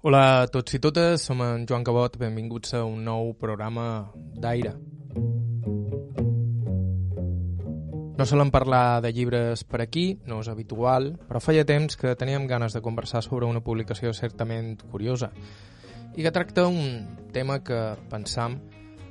[0.00, 3.82] Hola a tots i totes, som en Joan Cabot, benvinguts a un nou programa
[4.32, 4.70] d'Aire.
[8.16, 12.48] No solen parlar de llibres per aquí, no és habitual, però feia temps que teníem
[12.48, 15.34] ganes de conversar sobre una publicació certament curiosa
[16.16, 18.56] i que tracta un tema que pensam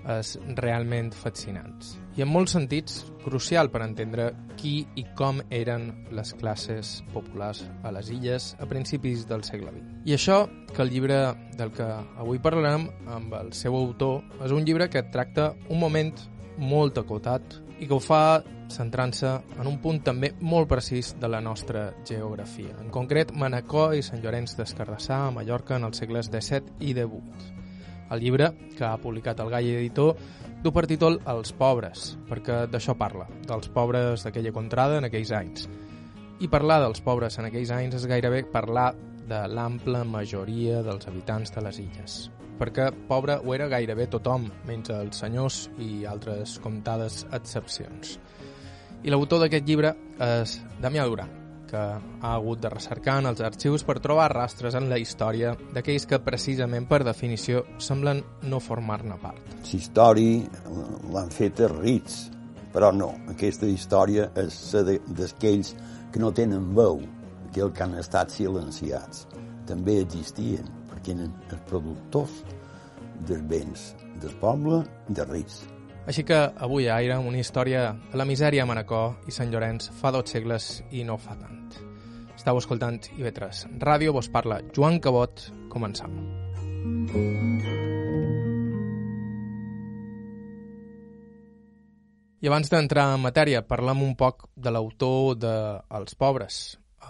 [0.07, 4.29] és realment fascinants i en molts sentits crucial per entendre
[4.59, 10.01] qui i com eren les classes populars a les illes a principis del segle XX.
[10.09, 10.39] I això
[10.73, 11.19] que el llibre
[11.59, 11.87] del que
[12.19, 16.11] avui parlarem amb el seu autor és un llibre que tracta un moment
[16.59, 21.39] molt acotat i que ho fa centrant-se en un punt també molt precís de la
[21.41, 26.75] nostra geografia, en concret Manacor i Sant Llorenç d'Escardassà a Mallorca en els segles XVII
[26.83, 27.58] i XVIII.
[28.09, 30.15] El llibre, que ha publicat el Gall Editor,
[30.63, 35.69] du per títol Els pobres, perquè d'això parla, dels pobres d'aquella contrada en aquells anys.
[36.39, 38.91] I parlar dels pobres en aquells anys és gairebé parlar
[39.29, 42.19] de l'ampla majoria dels habitants de les illes,
[42.59, 48.17] perquè pobre ho era gairebé tothom, menys els senyors i altres comptades excepcions.
[49.03, 51.38] I l'autor d'aquest llibre és Damià Duran,
[51.69, 56.07] que ha hagut de recercar en els arxius per trobar rastres en la història d'aquells
[56.09, 59.55] que precisament per definició semblen no formar-ne part.
[59.61, 60.65] La història
[61.13, 62.19] l'han fet els rits,
[62.73, 65.73] però no, aquesta història és d'aquells
[66.11, 67.01] que no tenen veu,
[67.49, 69.27] aquells que han estat silenciats.
[69.69, 72.41] També existien, perquè eren els productors
[73.27, 75.61] dels béns del poble dels rits.
[76.09, 79.91] Així que avui a Aire una història de la misèria a Manacor i Sant Llorenç
[80.01, 81.58] fa dos segles i no fa tant.
[82.39, 83.65] Estau escoltant IB3.
[83.83, 85.41] Ràdio vos parla Joan Cabot.
[85.67, 86.13] Començam.
[92.39, 95.53] I abans d'entrar en matèria, parlem un poc de l'autor de
[95.99, 96.61] Els pobres.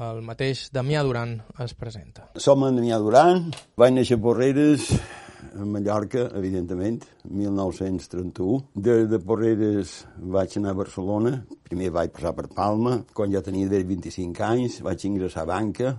[0.02, 2.31] El mateix Damià Duran es presenta.
[2.33, 4.89] Som en Damià Duran, vaig néixer a Porreres,
[5.59, 8.63] a Mallorca, evidentment, 1931.
[8.75, 11.33] De, de Porreres vaig anar a Barcelona,
[11.65, 15.94] primer vaig passar per Palma, quan ja tenia 25 anys, vaig ingressar a banca,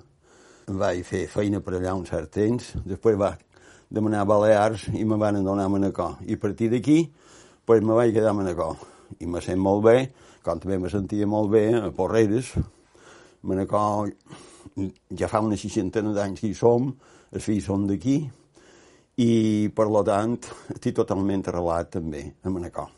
[0.70, 3.34] vaig fer feina per allà un cert temps, després va
[3.90, 6.18] demanar Balears i me van donar a Manacor.
[6.26, 7.02] I a partir d'aquí,
[7.66, 8.76] pues, me vaig quedar a Manacor.
[9.18, 9.96] I me sent molt bé,
[10.46, 12.54] com també me sentia molt bé a Porreres.
[13.42, 14.12] Manacor
[15.16, 16.92] ja fa una seixantena d'anys que hi som,
[17.30, 18.20] els fills són d'aquí,
[19.20, 20.38] i per lo tant
[20.74, 22.88] estic totalment arrelat també a Manacor.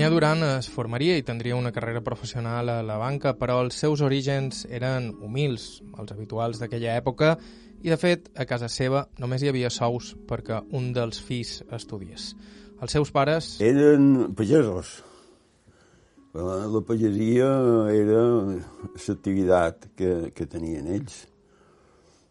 [0.00, 4.00] Damià Duran es formaria i tindria una carrera professional a la banca, però els seus
[4.00, 7.34] orígens eren humils, els habituals d'aquella època,
[7.84, 12.30] i de fet, a casa seva només hi havia sous perquè un dels fills estudiés.
[12.80, 13.50] Els seus pares...
[13.60, 14.94] Eren pagesos.
[16.32, 17.50] La pagesia
[17.92, 21.26] era l'activitat que, que tenien ells.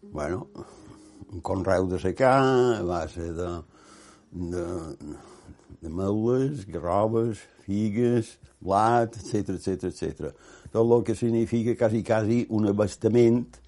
[0.10, 0.48] bueno,
[1.30, 2.34] un conreu de secà,
[2.80, 3.54] a base de,
[4.58, 4.68] de,
[5.86, 10.34] de meules, garrobes, figues, blat, etc etc etc.
[10.74, 13.60] Tot el que significa quasi, quasi un abastament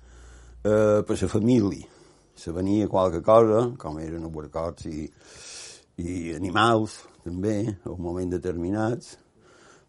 [0.64, 1.88] eh, per la família.
[2.34, 5.06] Se venia qualque cosa, com eren abarcots i,
[6.02, 9.18] i animals, també, a un moment determinats,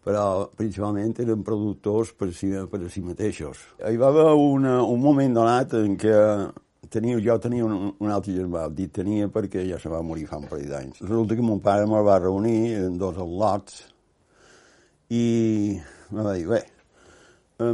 [0.03, 3.61] però principalment eren productors per si, per si mateixos.
[3.81, 6.17] Hi va haver una, un moment donat en què
[6.93, 10.41] tenia, jo tenia un, un altre germà, dic tenia perquè ja se va morir fa
[10.41, 11.01] un parell d'anys.
[11.07, 13.92] Resulta que mon pare me'l va reunir en dos al·lots
[15.13, 15.23] i
[16.13, 16.61] va dir, bé,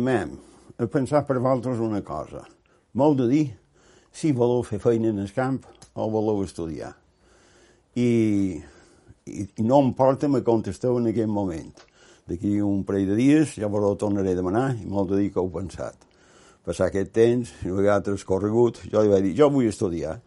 [0.03, 0.33] mem,
[0.79, 2.43] he pensat per vosaltres una cosa.
[2.97, 3.45] M'heu de dir
[4.11, 5.61] si voleu fer feina en el camp
[5.95, 6.91] o voleu estudiar.
[7.95, 8.09] I,
[9.25, 11.71] i, i no em porta, me contesteu en aquell moment.
[12.29, 15.31] D'aquí un parell de dies ja vos ho tornaré a demanar i m'heu de dir
[15.33, 16.09] que heu pensat
[16.69, 20.19] passar aquest temps, una vegada transcorregut, jo li vaig dir, jo vull estudiar.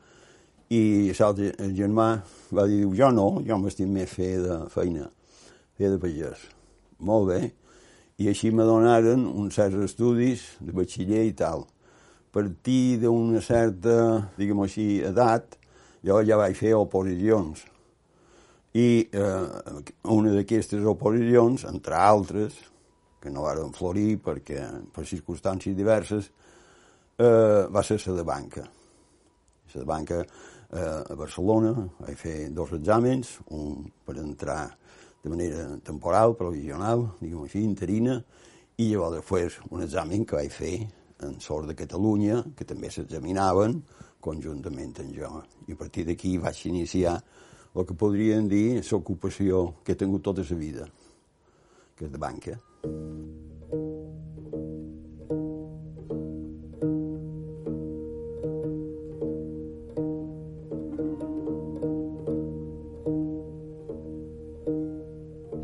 [0.72, 2.08] I l'altre germà
[2.56, 5.06] va dir, jo no, jo m'estic més fer de feina,
[5.78, 6.48] fer de pagès.
[7.02, 7.40] Molt bé.
[8.22, 11.66] I així me donaren uns certs estudis de batxiller i tal.
[11.66, 13.96] A partir d'una certa,
[14.38, 15.58] diguem així, edat,
[16.06, 17.64] jo ja vaig fer oposicions.
[18.78, 19.80] I eh,
[20.14, 22.54] una d'aquestes oposicions, entre altres,
[23.22, 24.62] que no varen florir perquè,
[24.94, 26.30] per circumstàncies diverses,
[27.18, 28.64] eh, va ser la de banca.
[29.74, 34.64] La de banca eh, a Barcelona, vaig fer dos exàmens, un per entrar
[35.22, 38.18] de manera temporal, provisional, diguem així, interina,
[38.78, 40.74] i llavors després un examen que vaig fer
[41.22, 43.78] en sort de Catalunya, que també s'examinaven
[44.22, 45.30] conjuntament amb jo.
[45.68, 47.16] I a partir d'aquí vaig iniciar
[47.74, 50.90] el que podrien dir l'ocupació que he tingut tota la vida,
[51.96, 52.58] que és de banca.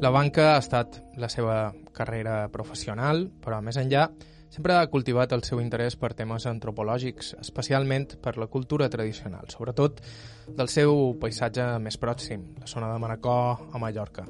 [0.08, 4.06] La banca ha estat la seva carrera professional, però més enllà
[4.48, 10.00] sempre ha cultivat el seu interès per temes antropològics, especialment per la cultura tradicional, sobretot
[10.48, 14.24] del seu paisatge més pròxim, la zona de Manacor a Mallorca.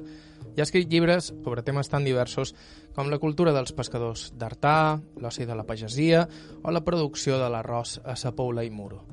[0.51, 2.51] I ha escrit llibres sobre temes tan diversos
[2.91, 6.25] com la cultura dels pescadors d'Artà, l'oci de la pagesia
[6.59, 9.05] o la producció de l'arròs a Sa Poula i Muro.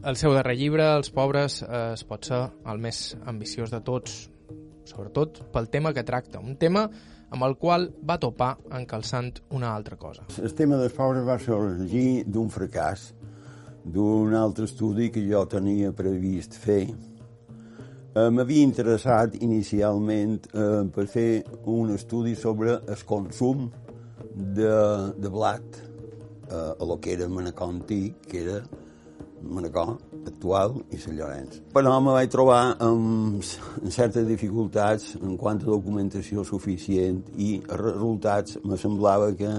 [0.00, 4.22] El seu darrer llibre, Els pobres, es pot ser el més ambiciós de tots,
[4.88, 6.88] sobretot pel tema que tracta, un tema
[7.34, 10.26] amb el qual va topar encalçant una altra cosa.
[10.38, 13.08] El tema dels pobres va sorgir d'un fracàs,
[13.84, 16.86] d'un altre estudi que jo tenia previst fer.
[18.14, 23.66] Eh, M'havia interessat inicialment eh, per fer un estudi sobre el consum
[24.34, 24.70] de,
[25.18, 25.82] de blat
[26.50, 28.62] eh, a lo que era Manacor antic, que era
[29.42, 31.60] Manacor actual i Sant Llorenç.
[31.74, 33.42] Però me vaig trobar amb,
[33.92, 39.58] certes dificultats en quant a documentació suficient i els resultats me semblava que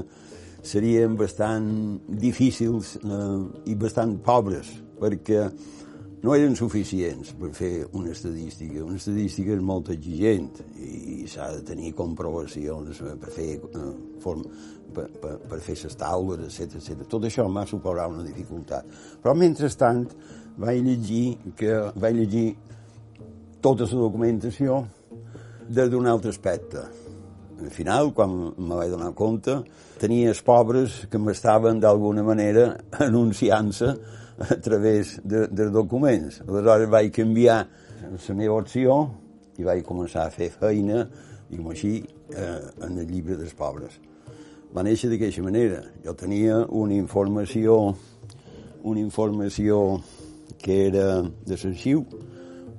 [0.66, 1.68] serien bastant
[2.10, 5.46] difícils eh, i bastant pobres, perquè
[6.26, 8.82] no eren suficients per fer una estadística.
[8.82, 10.50] Una estadística és molt exigent
[10.82, 13.92] i s'ha de tenir comprovacions per fer, eh,
[14.24, 14.42] form,
[14.96, 17.08] per, per, per fer les taules, etc etc.
[17.12, 18.88] Tot això m'ha suposat una dificultat.
[19.22, 20.06] Però, mentrestant,
[20.58, 21.26] vaig llegir,
[21.58, 22.46] que, vaig llegir
[23.62, 24.84] tota la documentació
[25.68, 26.86] des d'un altre aspecte.
[27.56, 29.56] Al final, quan me vaig donar compte,
[30.00, 32.68] tenia els pobres que m'estaven d'alguna manera
[33.08, 33.92] anunciant-se
[34.38, 36.42] a través de, dels documents.
[36.48, 37.62] Aleshores vaig canviar
[38.06, 38.98] la meva opció
[39.58, 41.06] i vaig començar a fer feina,
[41.50, 41.96] diguem així,
[42.36, 43.96] eh, en el llibre dels pobres.
[44.76, 45.78] Va néixer d'aquesta manera.
[46.04, 47.96] Jo tenia una informació,
[48.84, 50.02] una informació
[50.60, 52.02] que era de l'arxiu,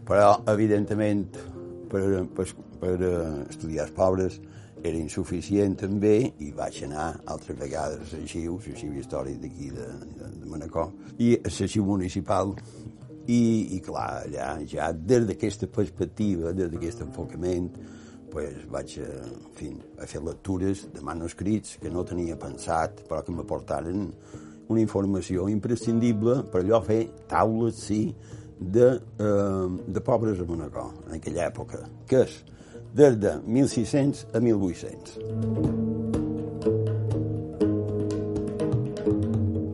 [0.05, 1.25] però, evidentment,
[1.89, 2.03] per,
[2.37, 2.47] per,
[2.83, 2.93] per
[3.49, 4.37] estudiar els pobres
[4.83, 9.89] era insuficient també i vaig anar altres vegades a l'arxiu, l'arxiu històric d'aquí de,
[10.21, 12.53] de, de Manacor, i a l'arxiu municipal.
[13.27, 13.41] I,
[13.75, 17.73] i clar, allà ja des d'aquesta perspectiva, des d'aquest enfocament,
[18.37, 23.23] pues, vaig a, en fi, a fer lectures de manuscrits que no tenia pensat, però
[23.25, 24.11] que m'aportaren
[24.69, 26.99] una informació imprescindible per allò fer
[27.31, 28.03] taules, sí,
[28.61, 32.37] de, eh, de pobres a Manacor, en aquella època, que és
[32.93, 35.17] des de 1600 a 1800.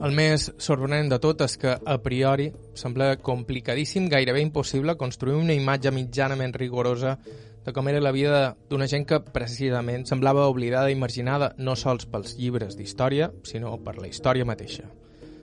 [0.06, 5.54] El més sorprenent de tot és que, a priori, sembla complicadíssim, gairebé impossible, construir una
[5.58, 7.18] imatge mitjanament rigorosa
[7.64, 12.06] de com era la vida d'una gent que, precisament, semblava oblidada i marginada no sols
[12.10, 14.88] pels llibres d'història, sinó per la història mateixa.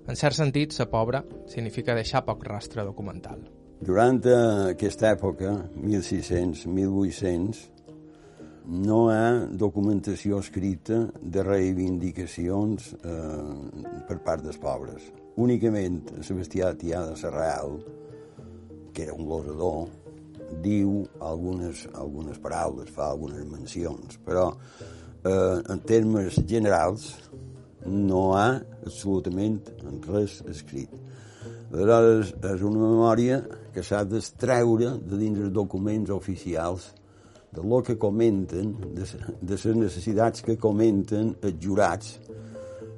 [0.10, 3.40] En cert sentit, ser pobre significa deixar poc rastre documental.
[3.80, 7.68] Durant aquesta època, 1600-1800,
[8.70, 9.30] no hi ha
[9.62, 15.08] documentació escrita de reivindicacions eh, per part dels pobres.
[15.40, 17.80] Únicament Sebastià Tià de Serral,
[18.94, 19.88] que era un glosador,
[20.64, 24.50] diu algunes, algunes paraules, fa algunes mencions, però
[25.24, 27.12] eh, en termes generals
[27.86, 29.62] no ha absolutament
[30.08, 30.94] res escrit.
[31.70, 36.90] Aleshores, és una memòria que s'ha d'extreure de dins els documents oficials
[37.54, 39.06] de lo que comenten, de,
[39.42, 42.18] de les necessitats que comenten els jurats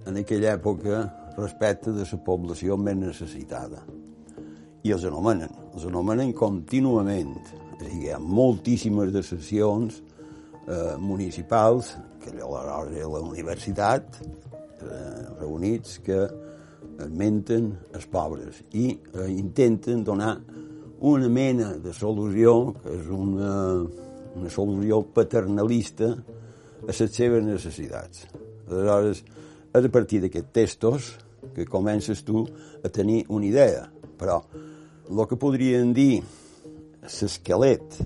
[0.08, 1.04] en aquella època
[1.38, 3.84] respecte de la població més necessitada.
[4.84, 7.36] I els anomenen, els anomenen contínuament.
[7.80, 10.02] És dir, hi ha moltíssimes de sessions
[10.68, 16.26] eh, municipals, que aleshores era la universitat, eh, reunits, que
[17.10, 20.36] menten els pobres i eh, intenten donar
[21.02, 23.54] una mena de solució, que és una,
[24.38, 28.28] una solució paternalista a les seves necessitats.
[28.70, 29.24] Aleshores,
[29.72, 31.10] és a partir d'aquests textos
[31.56, 32.44] que comences tu
[32.84, 33.88] a tenir una idea,
[34.20, 34.42] però
[35.12, 36.22] el que podrien dir
[37.02, 37.98] l'esquelet,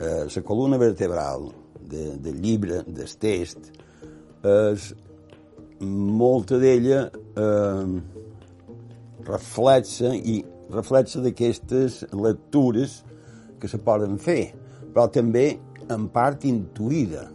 [0.00, 3.72] eh, la columna vertebral de, del llibre, del text,
[4.40, 4.90] és
[5.80, 8.00] molta d'ella eh,
[9.26, 13.00] reflexa i reflexa d'aquestes lectures
[13.60, 14.52] que se poden fer,
[14.94, 15.58] però també
[15.90, 17.26] en part intuïda,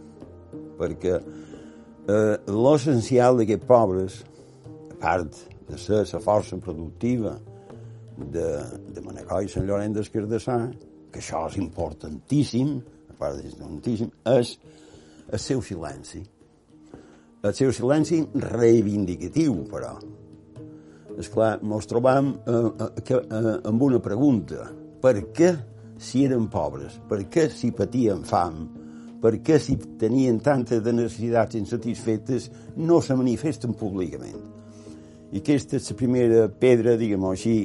[0.80, 4.22] perquè eh, l'essencial d'aquests pobres,
[4.96, 7.36] a part de ser la força productiva
[8.16, 8.46] de,
[8.94, 10.58] de Manacor i Sant Llorenç d'Esquerdassà,
[11.12, 12.76] que això és importantíssim,
[13.10, 14.56] a part d'importantíssim, és
[15.32, 16.22] el seu silenci.
[17.46, 19.94] El seu silenci reivindicatiu, però.
[21.16, 24.66] És clar, ens trobam eh, eh, eh, amb una pregunta.
[25.00, 25.52] Per què,
[26.02, 28.66] si eren pobres, per què si patien fam,
[29.22, 34.42] per què si tenien tantes de necessitats insatisfetes, no se manifesten públicament?
[35.32, 37.56] I aquesta és la primera pedra, diguem-ho així,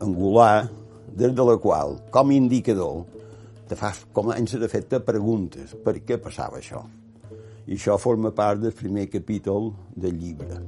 [0.00, 0.68] angular,
[1.08, 3.04] des de la qual, com a indicador,
[3.68, 6.84] te fas, comences a fer-te preguntes per què passava això.
[7.68, 10.62] I això forma part del primer capítol del llibre.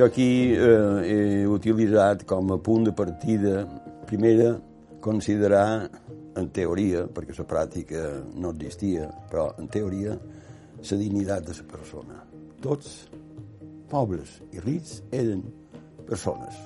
[0.00, 3.66] Jo aquí eh, he utilitzat com a punt de partida,
[4.08, 4.54] primera,
[5.04, 5.90] considerar
[6.38, 8.02] en teoria, perquè la pràctica
[8.38, 10.16] no existia, però en teoria,
[10.80, 12.20] la dignitat de la persona.
[12.62, 13.08] Tots,
[13.90, 15.42] pobres i rics, eren
[16.06, 16.56] persones.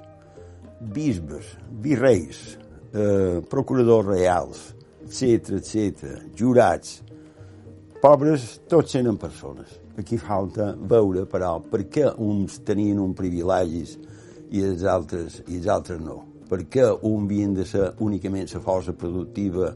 [0.95, 2.59] Bisbes, virreis,
[2.93, 7.01] eh, procuradors reals, etc etc, jurats,
[8.03, 9.81] pobres, tots eren persones.
[9.97, 13.97] Aquí falta veure, però, per què uns tenien un privilegis
[14.51, 18.63] i els altres, i els altres no per què un havien de ser únicament la
[18.65, 19.73] força productiva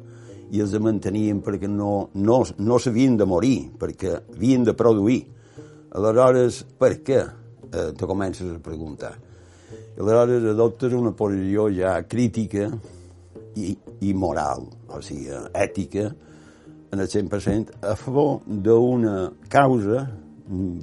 [0.50, 5.20] i els mantenien perquè no, no, no s'havien de morir, perquè havien de produir.
[5.98, 7.20] Aleshores, per què?
[7.68, 9.12] Eh, te comences a preguntar.
[9.98, 12.70] Aleshores adoptes una posició ja crítica
[13.58, 16.08] i, i moral, o sigui, ètica,
[16.88, 20.06] en el 100%, a favor d'una causa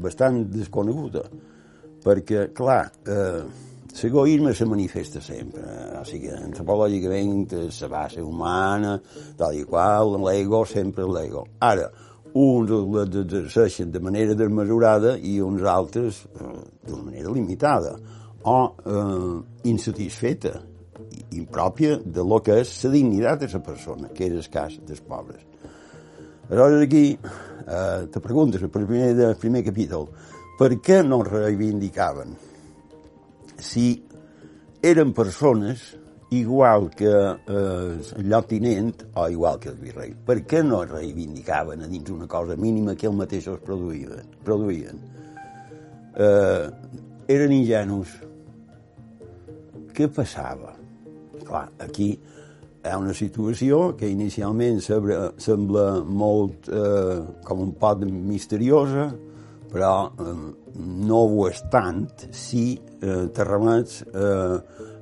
[0.01, 1.23] bastant desconeguda.
[2.05, 3.64] Perquè, clar, eh,
[4.01, 5.63] L'egoisme se manifesta sempre,
[5.95, 8.97] o sigui, antropològicament la base humana,
[9.39, 11.45] tal i qual, l'ego sempre l'ego.
[11.63, 11.87] Ara,
[12.35, 16.51] uns l'exerceixen de manera desmesurada i uns altres eh,
[16.85, 17.95] d'una manera limitada
[18.43, 20.59] o eh, insatisfeta,
[21.39, 25.01] impròpia de lo que és la dignitat de la persona, que és el cas dels
[25.07, 25.39] pobres.
[26.49, 30.11] Aleshores aquí eh, te preguntes, el primer, el primer capítol,
[30.59, 32.35] per què no reivindicaven
[33.57, 34.03] si
[34.81, 35.95] eren persones
[36.29, 40.13] igual que eh, el lloctinent o igual que el virrei.
[40.25, 44.25] Per què no reivindicaven a dins una cosa mínima que ells mateixos produïen?
[44.43, 45.01] produïen?
[46.15, 46.65] Eh,
[47.27, 48.15] eren ingenus.
[49.95, 50.75] Què passava?
[51.45, 58.03] Clar, aquí hi ha una situació que inicialment sembla, sembla molt eh, com un pot
[58.05, 59.07] misteriosa,
[59.71, 62.03] però eh, no ho és tant
[62.35, 64.57] si eh, te remets eh,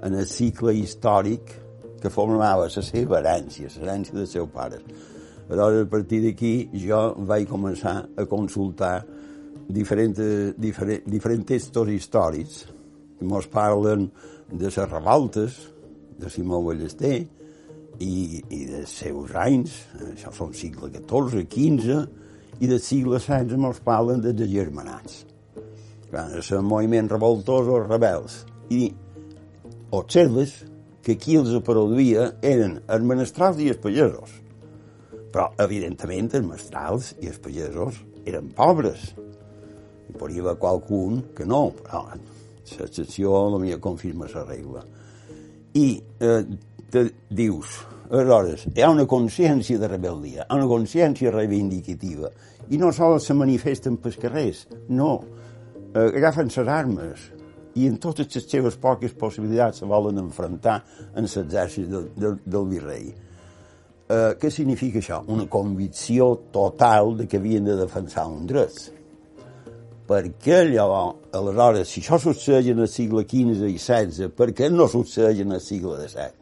[0.05, 1.55] en el cicle històric
[2.01, 4.83] que formava la seva herència, l'herència dels seus pares.
[5.49, 6.53] Aleshores, a partir d'aquí,
[6.85, 8.95] jo vaig començar a consultar
[9.67, 10.19] diferents,
[10.59, 12.63] diferents, diferents textos històrics
[13.19, 14.09] que ens parlen
[14.51, 15.59] de les revoltes
[16.19, 17.15] de Simó Ballester
[18.03, 18.15] i,
[18.51, 19.77] i dels seus anys,
[20.11, 22.01] això són segle XIV, XV,
[22.59, 25.23] i del segle XVI ens parlen dels germanats
[26.45, 28.43] són moviments revoltosos rebels.
[28.69, 28.91] I
[29.93, 30.63] observes
[31.03, 34.39] que qui els produïa eren els menestrals i els pagesos.
[35.33, 39.11] Però, evidentment, els menestrals i els pagesos eren pobres.
[40.07, 44.85] Hi podria haver qualcun que no, però l'excepció la mia confirma la regla.
[45.73, 45.87] I
[46.21, 46.43] eh,
[46.93, 47.03] te
[47.33, 47.79] dius,
[48.11, 52.29] aleshores, hi ha una consciència de rebel·lia, una consciència reivindicativa,
[52.69, 55.17] i no sols se manifesten pels carrers, no,
[55.93, 57.29] agafen les armes
[57.75, 60.79] i en totes les seves poques possibilitats se volen enfrontar
[61.15, 63.07] en l'exèrcit del, del, del virrei.
[64.13, 65.21] Eh, què significa això?
[65.31, 68.91] Una convicció total de que havien de defensar un dret.
[70.43, 74.87] què llavors, aleshores, si això succeeix en el segle XV i XVI, per què no
[74.87, 76.41] succeeix en el segle XVII?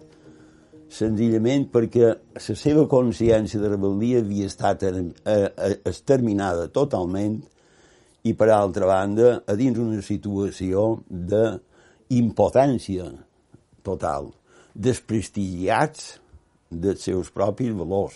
[0.91, 4.91] Senzillament perquè la seva consciència de rebel·lia havia estat eh,
[5.23, 7.39] eh, exterminada totalment
[8.23, 13.07] i per altra banda a dins una situació d'impotència
[13.85, 14.29] total,
[14.73, 16.19] desprestigiats
[16.71, 18.15] dels seus propis valors,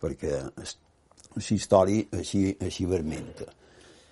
[0.00, 3.48] perquè la història així, així vermenta.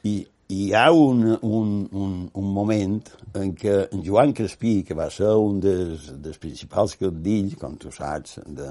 [0.02, 0.18] I,
[0.52, 2.98] i hi ha un, un, un, un moment
[3.38, 7.92] en què en Joan Crespí, que va ser un dels, dels principals caudills, com tu
[7.94, 8.68] saps, de,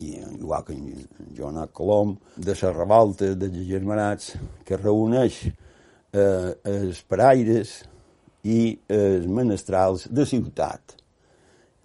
[0.00, 4.34] i igual que en Colom, de la revolta dels germanats
[4.66, 7.82] que reuneix eh, els paraires
[8.44, 10.96] i els menestrals de ciutat.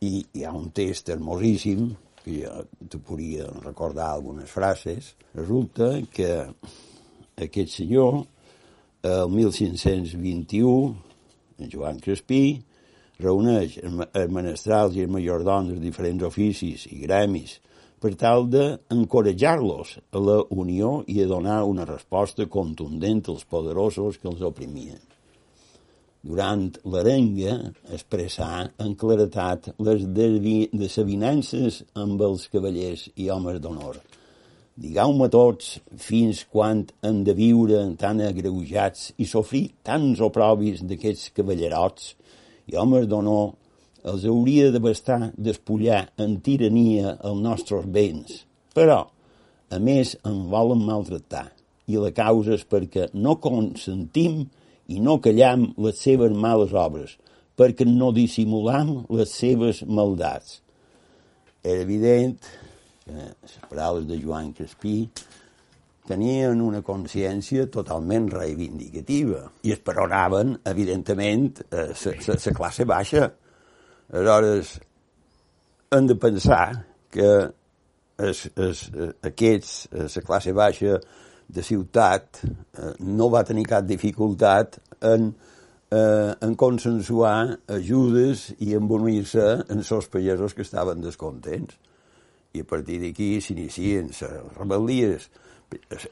[0.02, 1.90] I hi ha un text hermosíssim,
[2.24, 5.14] que jo te podria recordar algunes frases.
[5.36, 6.32] Resulta que
[7.40, 8.26] aquest senyor,
[9.04, 10.96] el 1521,
[11.60, 12.60] en Joan Crespí,
[13.20, 17.58] reuneix els menestrals i els majordoms dels diferents oficis i gremis
[18.00, 24.30] per tal d'encoratjar-los a la unió i a donar una resposta contundent als poderosos que
[24.32, 25.02] els oprimien.
[26.20, 27.54] Durant l'arenga
[27.96, 34.02] expressar en claretat les desavinences amb els cavallers i homes d'honor.
[34.80, 42.14] Digueu-me tots fins quan han de viure tan agreujats i sofrir tants oprobis d'aquests cavallerots
[42.72, 43.56] i homes d'honor
[44.08, 48.44] els hauria de bastar despullar en tirania els nostres béns.
[48.76, 49.00] Però,
[49.70, 51.50] a més, en volen maltractar.
[51.90, 54.44] I la causa és perquè no consentim
[54.90, 57.18] i no callam les seves males obres,
[57.58, 60.62] perquè no dissimulam les seves maldats.
[61.64, 62.38] Era evident
[63.04, 65.10] que les paraules de Joan Crespí
[66.10, 73.30] tenien una consciència totalment reivindicativa i esperonaven, evidentment, la classe baixa.
[74.12, 74.80] Aleshores,
[75.92, 77.30] hem de pensar que
[78.18, 78.90] es, es,
[79.22, 80.98] aquests, la classe baixa
[81.50, 85.34] de ciutat, eh, no va tenir cap dificultat en,
[85.92, 91.78] eh, en consensuar ajudes i embonir-se en els pagesos que estaven descontents.
[92.54, 95.30] I a partir d'aquí s'inicien les rebel·lies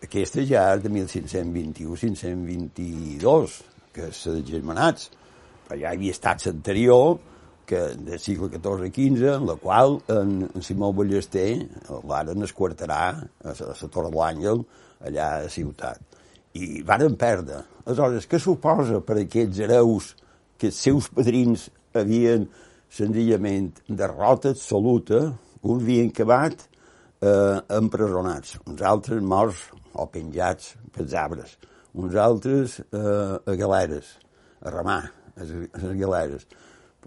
[0.03, 3.63] aquesta ja és de 1521-1522,
[3.93, 5.09] que és de Germanats,
[5.69, 7.17] ja hi havia estat l'anterior,
[7.67, 11.49] que del segle XIV-XV, en la qual en, en Simó Ballester
[12.07, 14.63] l'aren esquartarà a la, a la Torre de l'Àngel,
[15.03, 15.99] allà a la ciutat.
[16.57, 17.65] I varen perdre.
[17.85, 20.13] Aleshores, què suposa per aquests hereus
[20.57, 22.47] que els seus padrins havien
[22.93, 25.21] senzillament derrota absoluta,
[25.61, 26.63] uns havien acabat
[27.21, 31.57] eh, empresonats, uns altres morts o penjats pels arbres,
[31.97, 34.15] uns altres eh, a galeres,
[34.61, 35.01] a remar,
[35.35, 36.47] a les galeres.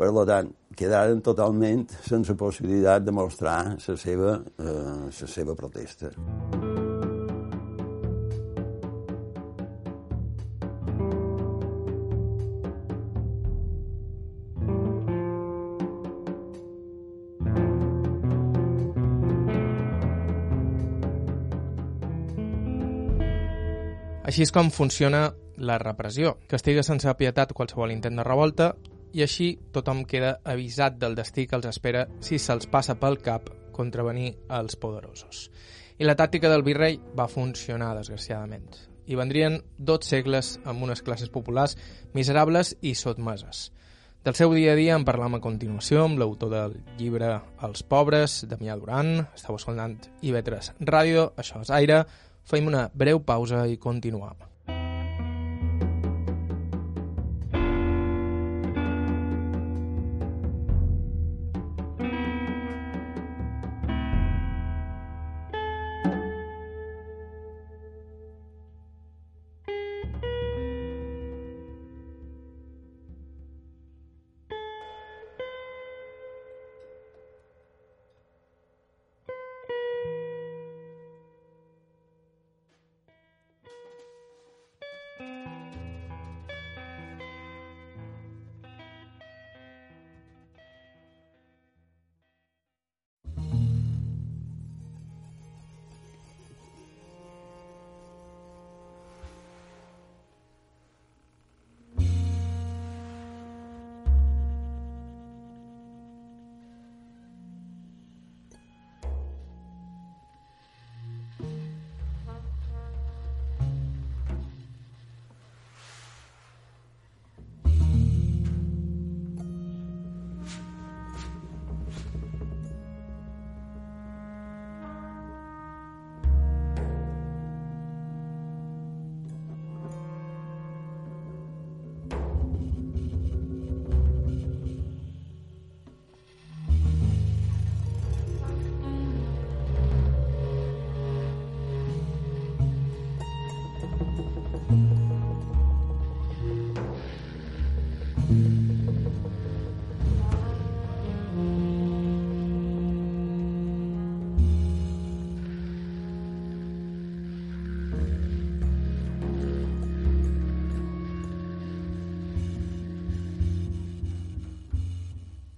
[0.00, 0.46] Per tant,
[0.80, 6.08] quedaren totalment sense possibilitat de mostrar la seva, eh, la seva protesta.
[24.24, 25.26] Així és com funciona
[25.58, 26.38] la repressió.
[26.48, 28.70] Castiga sense pietat qualsevol intent de revolta
[29.12, 33.50] i així tothom queda avisat del destí que els espera si se'ls passa pel cap
[33.74, 35.48] contravenir els poderosos.
[36.00, 38.70] I la tàctica del virrei va funcionar, desgraciadament.
[39.10, 41.76] I vendrien dos segles amb unes classes populars
[42.14, 43.70] miserables i sotmeses.
[44.24, 48.42] Del seu dia a dia en parlam a continuació amb l'autor del llibre Els pobres,
[48.48, 49.14] Damià Duran.
[49.34, 52.04] Estau escoltant IB3 Ràdio, això és Aire,
[52.50, 54.49] Fem una breu pausa i continuem.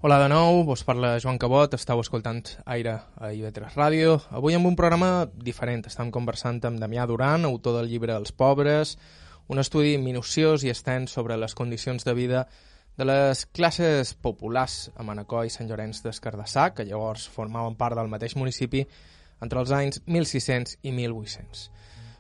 [0.05, 4.17] Hola de nou, vos parla Joan Cabot, estàu escoltant Aire a IB3 Ràdio.
[4.35, 5.85] Avui amb un programa diferent.
[5.87, 8.97] Estem conversant amb Damià Duran, autor del llibre Els pobres,
[9.47, 12.43] un estudi minuciós i extens sobre les condicions de vida
[12.99, 18.11] de les classes populars a Manacor i Sant Llorenç d'Escardassà, que llavors formaven part del
[18.11, 18.83] mateix municipi
[19.39, 21.69] entre els anys 1600 i 1800.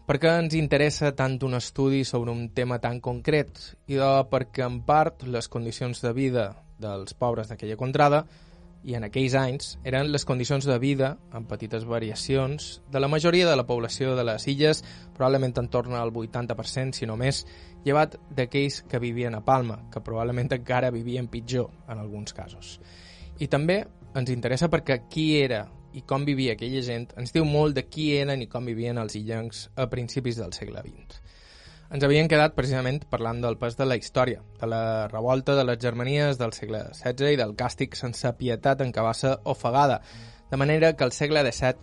[0.06, 3.58] Per què ens interessa tant un estudi sobre un tema tan concret?
[3.90, 8.26] I de perquè, en part, les condicions de vida dels pobres d'aquella contrada
[8.82, 13.46] i en aquells anys eren les condicions de vida, amb petites variacions, de la majoria
[13.48, 14.82] de la població de les illes,
[15.14, 17.44] probablement en torn al 80%, si no més,
[17.86, 22.80] llevat d'aquells que vivien a Palma, que probablement encara vivien pitjor en alguns casos.
[23.38, 23.84] I també
[24.18, 28.12] ens interessa perquè qui era i com vivia aquella gent ens diu molt de qui
[28.16, 31.20] eren i com vivien els illencs a principis del segle XX
[31.92, 35.80] ens havien quedat precisament parlant del pes de la història, de la revolta de les
[35.80, 40.00] germanies del segle XVI i del càstig sense pietat en ser ofegada,
[40.50, 41.76] de manera que al segle XVII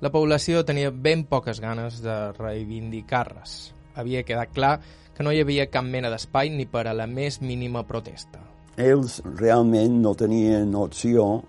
[0.00, 3.74] la població tenia ben poques ganes de reivindicar-les.
[3.96, 4.80] Havia quedat clar
[5.12, 8.38] que no hi havia cap mena d'espai ni per a la més mínima protesta.
[8.76, 11.42] Ells realment no tenien opció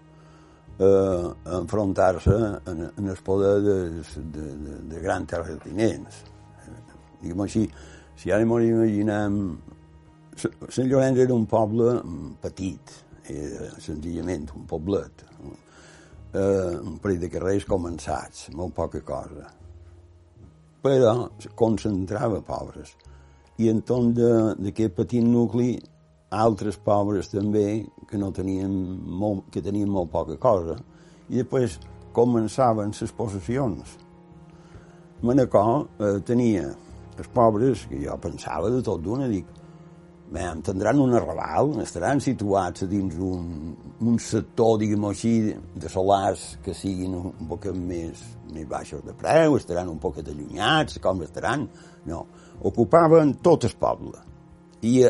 [0.80, 2.34] eh, enfrontar-se
[2.66, 6.24] en, en el poder de, de, de, de grans terratinents.
[7.22, 7.68] Diguem així,
[8.20, 9.36] si ara ens imaginem...
[10.40, 11.98] Sant Llorenç era un poble
[12.40, 12.92] petit,
[13.28, 15.24] era senzillament un poblet,
[16.32, 19.50] eh, un parell de carrers començats, molt poca cosa.
[20.84, 21.14] Però
[21.60, 22.94] concentrava pobres.
[23.60, 25.74] I entorn d'aquest petit nucli,
[26.32, 28.72] altres pobres també, que no tenien
[29.04, 30.78] molt, que tenien molt poca cosa.
[31.28, 31.80] I després
[32.16, 33.98] començaven les possessions.
[35.20, 36.70] Manacor eh, tenia
[37.20, 39.48] els pobres, que jo pensava de tot d'una, dic,
[40.34, 43.74] bé, tindran un arrabal, estaran situats dins un,
[44.06, 45.34] un sector, diguem així,
[45.76, 48.22] de solars que siguin un, poc més,
[48.54, 51.68] més baixos de preu, estaran un poc allunyats, com estaran?
[52.10, 52.26] No,
[52.70, 54.24] ocupaven tot el poble.
[54.86, 55.04] I,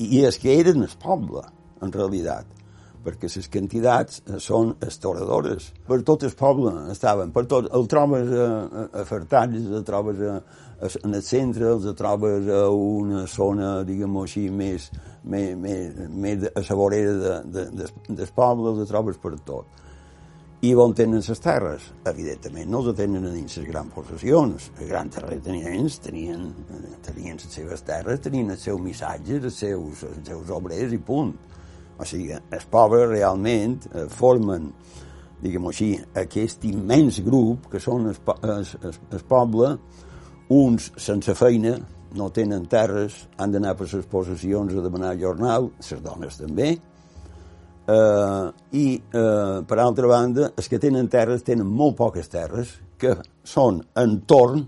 [0.00, 1.44] i és que eren el poble,
[1.80, 2.56] en realitat
[3.04, 5.70] perquè les quantitats són estoradores.
[5.88, 10.20] Per tot el poble estaven, per tot, el trobes a, a, a Fertalles, el trobes
[10.20, 10.34] a,
[10.80, 14.88] en el centre els trobes a una zona, diguem així, més,
[15.24, 19.80] més, més, més a la vorera de, de, de, del poble, els trobes per tot.
[20.60, 21.86] I on tenen les terres?
[22.04, 24.66] Evidentment no els tenen dins les grans possessions.
[24.76, 26.50] Els grans terratinents tenien,
[27.06, 31.32] tenien les seves terres, tenien els seus missatges, els seus, els seus obrers i punt.
[31.96, 34.68] O sigui, els pobres realment eh, formen,
[35.40, 39.74] diguem així, aquest immens grup que són el, el, el, el poble
[40.50, 41.76] uns sense feina,
[42.18, 46.72] no tenen terres, han d'anar per les possessions a demanar jornal, les dones també,
[47.86, 53.14] eh, i eh, per altra banda, els que tenen terres tenen molt poques terres que
[53.46, 54.66] són entorn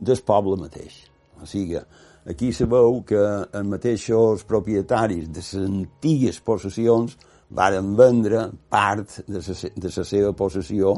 [0.00, 1.00] del poble mateix.
[1.40, 1.80] O sigui,
[2.28, 7.16] aquí se veu que els mateixos propietaris de les antigues possessions
[7.54, 10.94] varen vendre part de la, de la seva possessió,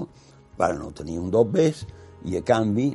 [0.59, 1.85] varen obtenir un més,
[2.27, 2.91] i a canvi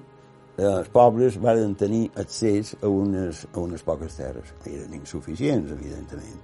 [0.67, 6.39] els pobres van tenir accés a unes, a unes poques terres, que eren insuficients, evidentment.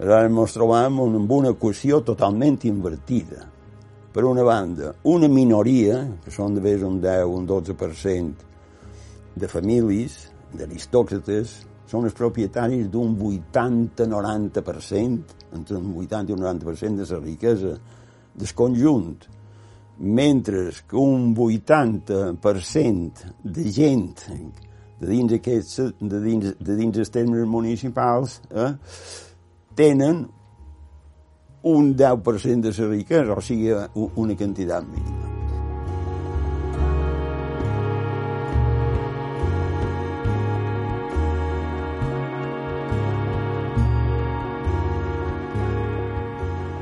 [0.00, 3.46] Aleshores ens trobam amb una equació totalment invertida.
[4.10, 8.32] Per una banda, una minoria, que són de més un 10, un 12%
[9.36, 15.20] de famílies, d'aristòcrates, són els propietaris d'un 80-90%,
[15.58, 17.72] entre un 80 i un 90% de la riquesa
[18.34, 19.16] del conjunt
[20.00, 24.16] mentre que un 80% de gent
[25.00, 28.74] de dins, aquests, de dins, de dins els termes municipals eh,
[29.76, 30.26] tenen
[31.62, 33.72] un 10% de la riquesa, o sigui,
[34.16, 35.29] una quantitat mínima.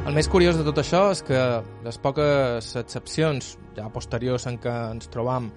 [0.09, 1.39] El més curiós de tot això és que
[1.85, 5.51] les poques excepcions ja posteriors en què ens trobam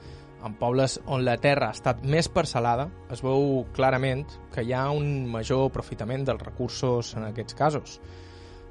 [0.44, 4.90] en pobles on la terra ha estat més parcel·lada, es veu clarament que hi ha
[4.92, 7.96] un major aprofitament dels recursos en aquests casos.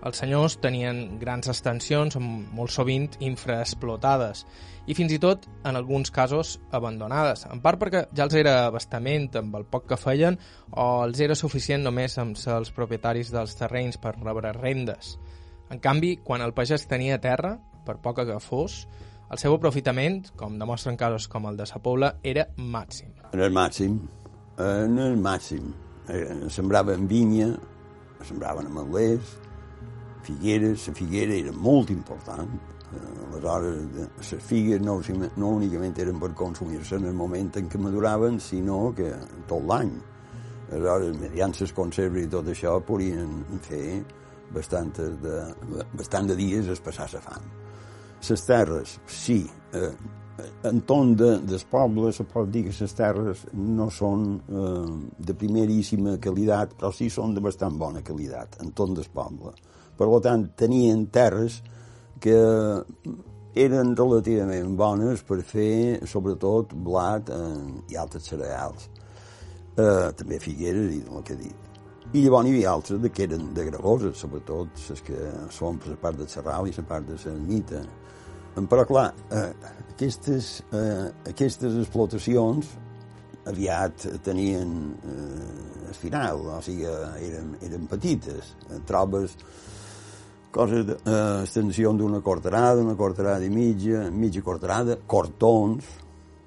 [0.05, 4.45] Els senyors tenien grans extensions, molt sovint infraexplotades,
[4.85, 9.31] i fins i tot, en alguns casos, abandonades, en part perquè ja els era bastament
[9.41, 10.37] amb el poc que feien
[10.77, 15.17] o els era suficient només amb ser els propietaris dels terrenys per rebre rendes.
[15.71, 17.57] En canvi, quan el pagès tenia terra,
[17.87, 18.85] per poca que fos,
[19.31, 23.13] el seu aprofitament, com demostren casos com el de Sa Pobla, era màxim.
[23.31, 24.01] Era el màxim,
[24.59, 25.71] era el màxim.
[26.11, 27.53] Eh, sembraven vinya,
[28.27, 29.39] sembraven ametlers,
[30.23, 32.51] Figueres, la figuera era molt important,
[32.93, 32.99] eh,
[33.31, 34.99] aleshores les figues no,
[35.41, 39.15] no únicament eren per consumir-se en el moment en què maduraven, sinó que
[39.49, 39.95] tot l'any.
[40.71, 43.33] Aleshores, mediant les conserves i tot això, podien
[43.65, 44.03] fer
[44.55, 45.41] bastant de,
[45.97, 47.51] bastant de dies es passar la fam.
[48.29, 49.41] Les terres, sí,
[49.73, 49.93] eh,
[50.65, 55.37] en ton de, del poble se pot dir que les terres no són eh, de
[55.37, 59.55] primeríssima qualitat, però sí són de bastant bona qualitat, en ton del poble.
[59.97, 61.61] Per tant, tenien terres
[62.21, 62.37] que
[63.61, 68.89] eren relativament bones per fer, sobretot, blat eh, i altres cereals.
[69.77, 71.70] Eh, també figueres i el que he dit.
[72.11, 75.19] I llavors hi havia altres que eren de gravoses, sobretot les que
[75.55, 77.83] són per la part de Serral i la part de la Mita.
[78.57, 79.53] Però, clar, eh,
[79.93, 82.73] aquestes, eh, aquestes explotacions
[83.47, 84.73] aviat tenien
[85.07, 86.91] eh, el final, o sigui,
[87.29, 88.57] eren, eren petites.
[88.91, 89.39] Trobes
[90.51, 95.87] coses d'extensió eh, d'una quarterada, una quarterada i mitja, mitja quarterada, cortons,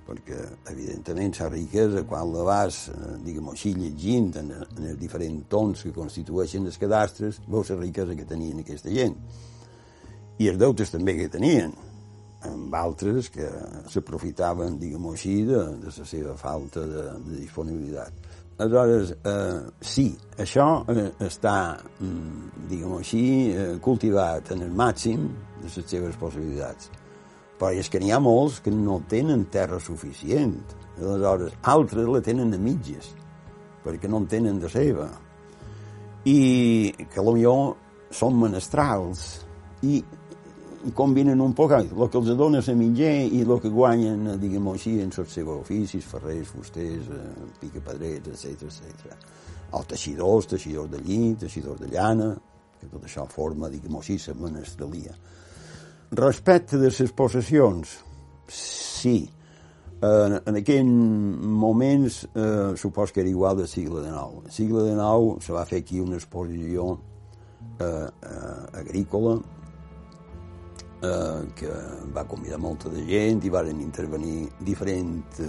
[0.07, 0.39] perquè,
[0.71, 5.85] evidentment, la riquesa, quan la vas, eh, diguem així, llegint en, en els diferents tons
[5.85, 9.15] que constitueixen els cadastres, veus la riquesa que tenien aquesta gent.
[10.39, 11.73] I els deutes també que tenien
[12.43, 13.47] amb altres que
[13.91, 18.31] s'aprofitaven, diguem-ho així, de, de la seva falta de, de disponibilitat.
[18.63, 21.55] Aleshores, eh, sí, això eh, està,
[21.99, 25.25] mm, diguem-ho així, eh, cultivat en el màxim
[25.61, 26.91] de les seves possibilitats.
[27.63, 30.57] Però és que n'hi ha molts que no tenen terra suficient.
[30.99, 33.05] Aleshores, altres la tenen a mitges,
[33.85, 35.05] perquè no en tenen de seva.
[36.27, 37.53] I que potser
[38.19, 39.21] són menestrals
[39.87, 40.01] i
[40.91, 44.97] combinen un poc el que els dona a menjar i el que guanyen, diguem-ho així,
[44.99, 47.07] en els seus oficis, ferrers, fusters,
[47.61, 49.15] picapedrets, etc etc.
[49.71, 52.33] O teixidors, teixidors de llit, teixidors de llana,
[52.81, 55.15] que tot això forma, diguem-ho així, la menestralia.
[56.13, 57.89] Respecte de les possessions,
[58.47, 59.31] sí.
[60.03, 64.43] Eh, en aquells moments eh, supos que era igual del segle XIX.
[64.45, 66.99] El segle XIX se va fer aquí una exposició
[67.79, 69.39] eh, eh, agrícola
[71.01, 71.71] eh, que
[72.13, 75.41] va convidar molta de gent i varen intervenir diferents,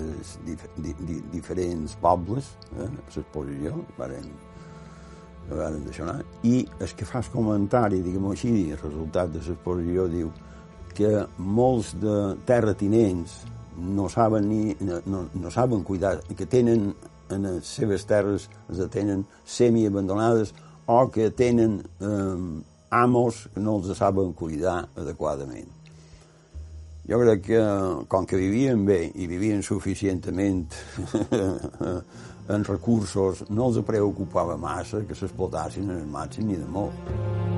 [0.49, 4.33] dif, di, di, diferents pobles eh, a l'exposició, varen,
[5.53, 6.25] varen deixar anar.
[6.41, 10.33] I el que fas comentari, diguem-ho així, el resultat de l'exposició diu
[10.95, 13.43] que molts de terratinents
[13.77, 16.93] no saben ni, no, no saben cuidar, que tenen
[17.31, 20.55] en les seves terres, les tenen semi-abandonades
[20.87, 25.71] o que tenen eh, amos que no els saben cuidar adequadament.
[27.05, 27.63] Jo crec que,
[28.09, 30.73] com que vivien bé i vivien suficientment
[32.55, 37.54] en recursos, no els preocupava massa que s'explotassin el màxim ni de molt.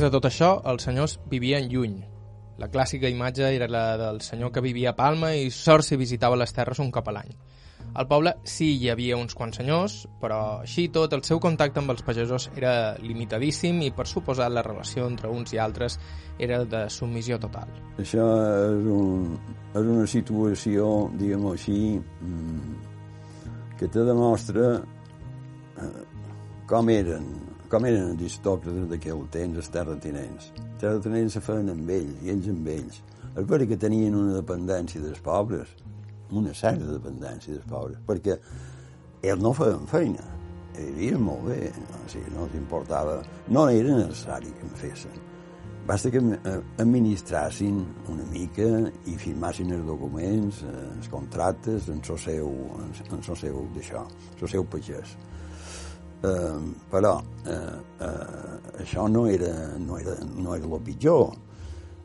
[0.00, 1.98] De tot això, els senyors vivien lluny,
[2.56, 6.38] la clàssica imatge era la del senyor que vivia a Palma i sort si visitava
[6.40, 7.34] les terres un cop a l'any.
[8.00, 11.92] Al poble sí hi havia uns quants senyors, però així tot el seu contacte amb
[11.92, 15.98] els pagesos era limitadíssim i per suposar la relació entre uns i altres
[16.38, 17.68] era de submissió total.
[18.00, 18.24] Això
[18.70, 19.36] és, un,
[19.74, 22.74] és una situació, diguem-ho així, mm,
[23.76, 25.94] que te demostra eh,
[26.72, 30.50] com eren com eren aristòcrates d'aquell temps, els terratinents.
[30.58, 32.98] Els terratinents se feien amb ells, i ells amb ells.
[33.30, 35.70] És vera que tenien una dependència dels pobres,
[36.34, 38.36] una certa dependència dels pobres, perquè
[39.22, 40.26] ells no feien feina,
[40.80, 43.20] vivien molt bé, no, o sigui, no els importava,
[43.54, 45.26] no era necessari que en fessin.
[45.86, 47.80] Basta que eh, administrassin
[48.12, 48.66] una mica
[49.10, 52.52] i firmassin els documents, eh, els contractes en el seu,
[52.82, 54.04] en el seu d'això,
[54.40, 55.16] el seu pagès.
[56.22, 57.14] Eh, però
[57.46, 57.54] eh,
[57.98, 61.30] eh, això no era, no, era, no era el pitjor.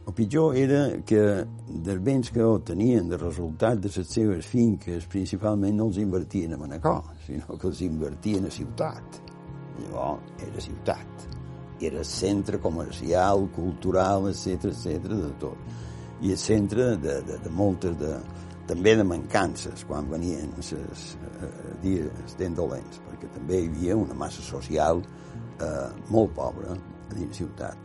[0.05, 1.21] El pitjor era que
[1.65, 6.59] dels béns que obtenien de resultat de les seves finques principalment no els invertien a
[6.61, 9.19] Manacor, sinó que els invertien a ciutat.
[9.79, 11.25] Llavors era ciutat.
[11.81, 15.81] Era centre comercial, cultural, etc etc de tot.
[16.21, 18.13] I el centre de, de, de moltes de,
[18.69, 21.49] també de mancances quan venien els eh,
[21.83, 27.37] dies ben dolents, perquè també hi havia una massa social eh, molt pobra a dins
[27.37, 27.77] ciutat.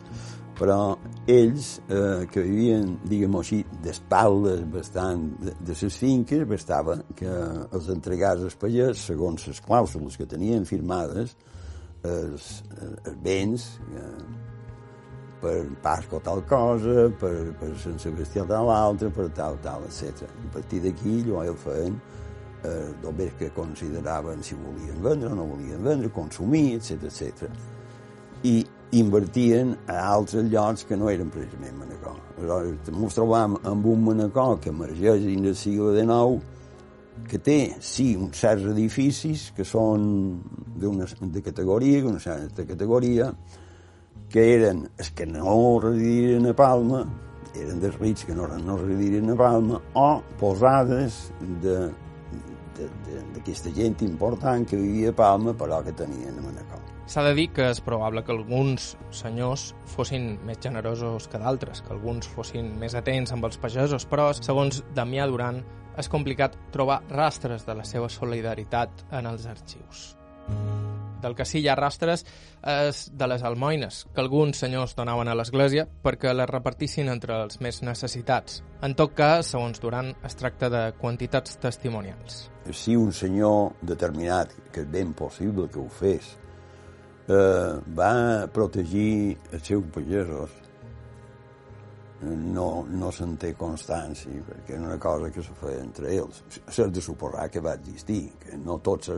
[0.61, 0.97] Però
[1.31, 7.89] ells, eh, que vivien, diguem-ho així, d'espaldes bastant de, de les finques, bastava que els
[7.93, 11.37] entregars als pagès, segons les clàusules que tenien firmades,
[12.05, 13.67] els, els béns,
[13.97, 14.50] eh,
[15.41, 20.29] per Pasco tal cosa, per, per Sant Sebastià tal altra, per tal, tal, etc.
[20.29, 21.97] A partir d'aquí, allò el feien
[22.63, 27.49] eh, del bé que consideraven si volien vendre o no volien vendre, consumir, etc etc.
[28.45, 28.61] I
[29.01, 32.19] invertien a altres llocs que no eren precisament Manacor.
[32.37, 36.59] Aleshores, ens trobam amb un Manacor que emergeix dins del segle XIX,
[37.31, 40.41] que té, sí, uns certs edificis que són
[40.81, 43.31] de categoria, una certa categoria,
[44.31, 47.03] que eren els que no residirien a Palma,
[47.59, 51.27] eren dels rics que no, no residirien a Palma, o posades
[51.65, 51.91] de
[52.81, 56.81] d'aquesta gent important que vivia a Palma però que tenien a Manacor.
[57.11, 61.93] S'ha de dir que és probable que alguns senyors fossin més generosos que d'altres, que
[61.97, 65.59] alguns fossin més atents amb els pagesos, però, segons Damià Duran,
[65.99, 70.13] és complicat trobar rastres de la seva solidaritat en els arxius.
[71.21, 72.25] Del que sí hi ha rastres
[72.67, 77.61] és de les almoines, que alguns senyors donaven a l'església perquè les repartissin entre els
[77.61, 78.63] més necessitats.
[78.83, 82.47] En tot cas, segons Duran, es tracta de quantitats testimonials.
[82.73, 86.37] Si un senyor determinat, que és ben possible que ho fes,
[87.29, 90.60] eh, va protegir els seus pagesos,
[92.23, 96.43] no, no se'n té constància, perquè era una cosa que se feia entre ells.
[96.69, 99.13] S'ha de suposar que va existir, que no tots,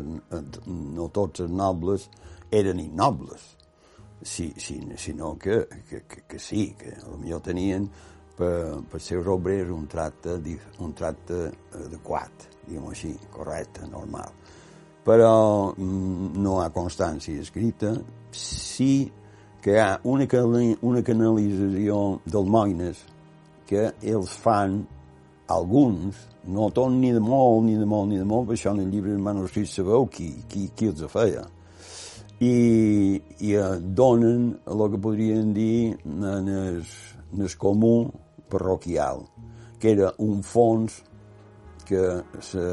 [0.66, 2.08] no tots els nobles
[2.52, 3.56] eren innobles,
[4.22, 7.88] si, si, sinó que, que, que, que sí, que potser tenien
[8.38, 10.36] per, per seus obrers un tracte,
[10.78, 11.48] un tracte
[11.80, 14.30] adequat, diguem així, correcte, normal.
[15.02, 17.96] Però mm, no ha constància escrita,
[18.30, 19.10] sí
[19.62, 20.26] que hi ha una,
[20.82, 23.04] una canalització d'almoines
[23.68, 24.80] que ells fan
[25.52, 26.18] alguns,
[26.50, 28.90] no tot ni de molt, ni de molt, ni de molt, per això en el
[28.90, 31.46] llibre de manuscrits sabeu qui, qui, qui els feia.
[32.42, 32.52] I,
[33.46, 36.82] i eh, donen el que podrien dir en el,
[37.30, 38.10] en el comú
[38.50, 39.22] parroquial,
[39.78, 40.98] que era un fons
[41.86, 42.02] que
[42.42, 42.64] se,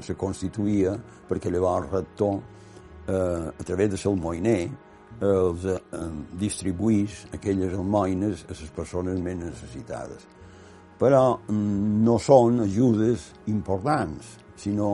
[0.00, 0.94] se constituïa
[1.28, 2.38] perquè llavors el rector,
[3.06, 4.62] eh, a través de l'almoiner,
[5.20, 5.78] els eh,
[6.40, 10.26] distribuís aquelles almoines a les persones més necessitades.
[11.00, 14.90] Però mm, no són ajudes importants, sinó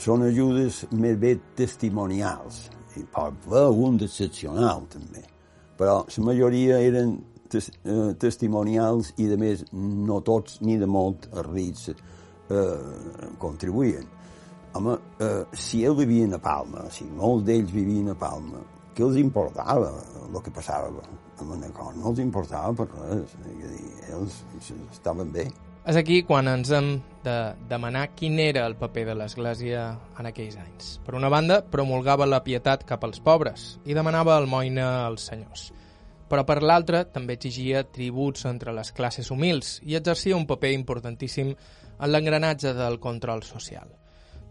[0.00, 2.64] són ajudes més bé testimonials.
[2.98, 5.22] I pot haver un d'excepcional, també.
[5.78, 7.16] Però la majoria eren
[7.50, 11.96] tes, eh, testimonials i, de més, no tots ni de molt els eh,
[13.38, 14.06] contribuïen.
[14.74, 18.62] Home, eh, si ells vivien a Palma, si molts d'ells vivien a Palma,
[18.94, 19.90] què els importava
[20.24, 21.94] el que passava amb Manacor?
[21.98, 23.36] No els importava per res.
[23.44, 23.78] Dir,
[24.14, 24.42] ells
[24.92, 25.48] estaven bé.
[25.84, 26.94] És aquí quan ens hem
[27.26, 27.36] de
[27.68, 29.82] demanar quin era el paper de l'Església
[30.16, 30.94] en aquells anys.
[31.04, 35.68] Per una banda, promulgava la pietat cap als pobres i demanava almoina als senyors.
[36.30, 41.52] Però per l'altra, també exigia tributs entre les classes humils i exercia un paper importantíssim
[41.52, 43.92] en l'engranatge del control social.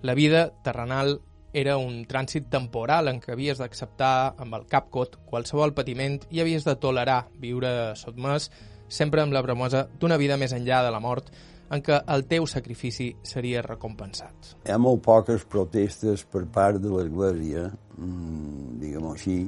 [0.06, 1.18] La vida terrenal
[1.54, 6.42] era un trànsit temporal en què havies d'acceptar amb el cap cot qualsevol patiment i
[6.42, 8.50] havies de tolerar viure sotmès
[8.90, 11.30] sempre amb la bremosa d'una vida més enllà de la mort
[11.74, 14.54] en què el teu sacrifici seria recompensat.
[14.66, 19.40] Hi ha molt poques protestes per part de l'Església, mmm, diguem-ho així,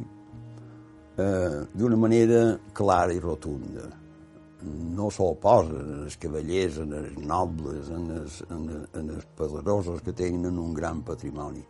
[1.18, 2.42] eh, d'una manera
[2.74, 3.90] clara i rotunda.
[4.66, 10.58] No s'oposen els cavallers, en els nobles, en els, en, en els poderosos que tenen
[10.58, 11.62] un gran patrimoni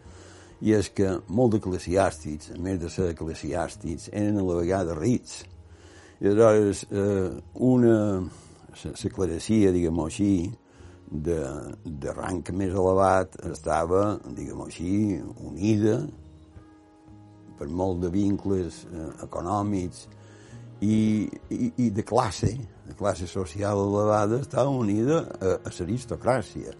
[0.61, 5.43] i és que molts eclesiàstics, a més de ser eclesiàstics, eren a la vegada rics.
[6.21, 7.31] I aleshores, eh,
[7.67, 7.97] una
[8.75, 10.51] s'eclarecia, diguem-ho així,
[11.11, 11.39] de,
[11.85, 15.99] de rang més elevat estava, diguem-ho així, unida
[17.59, 20.05] per molt de vincles eh, econòmics
[20.83, 20.97] i,
[21.53, 22.51] i, i de classe,
[22.85, 26.75] de classe social elevada, estava unida a, a l'aristocràcia.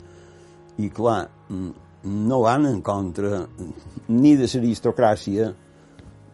[0.82, 3.42] I clar, mm, no van en contra
[4.08, 5.54] ni de l'aristocràcia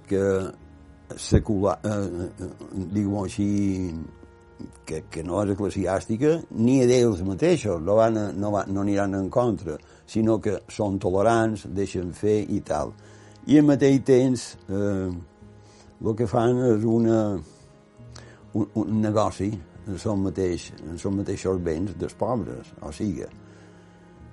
[0.08, 0.24] que
[1.16, 1.92] secular, eh,
[2.44, 2.50] eh,
[2.92, 3.48] digue així,
[4.86, 9.30] que, que no és eclesiàstica, ni d'ells mateixos, no, van, no, van, no aniran en
[9.30, 12.94] contra, sinó que són tolerants, deixen fer i tal.
[13.48, 15.10] I al mateix temps eh,
[16.02, 17.24] el que fan és una,
[18.54, 19.50] un, un negoci
[19.88, 23.26] en son, mateix, en son mateixos béns dels pobres, o sigui,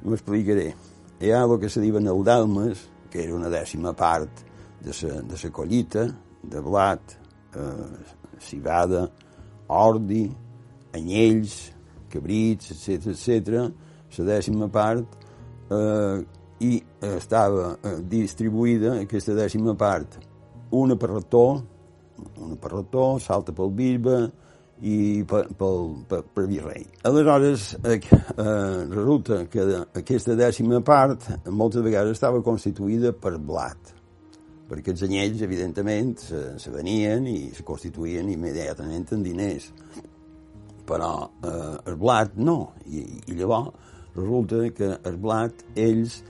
[0.04, 0.72] m'explicaré
[1.20, 4.44] hi ha el que se diuen eudalmes, que era una dècima part
[4.80, 6.06] de la de sa collita,
[6.42, 7.16] de blat,
[7.54, 9.08] eh, cibada,
[9.66, 10.28] ordi,
[10.94, 11.72] anyells,
[12.08, 13.72] cabrits, etc etc.
[14.18, 15.16] la dècima part,
[15.70, 16.24] eh,
[16.60, 20.18] i estava eh, distribuïda aquesta dècima part,
[20.70, 21.62] una per rector,
[22.38, 24.16] un parrotó, salta pel bisbe
[24.80, 26.84] i pel, pel, per virrei.
[27.08, 27.98] Aleshores, eh,
[28.92, 29.64] resulta que
[29.98, 33.92] aquesta dècima part moltes vegades estava constituïda per blat,
[34.70, 39.72] perquè els anyells, evidentment, se, se venien i se constituïen immediatament en diners.
[40.88, 41.12] Però
[41.44, 46.22] eh, el blat no, i, i llavors resulta que el blat ells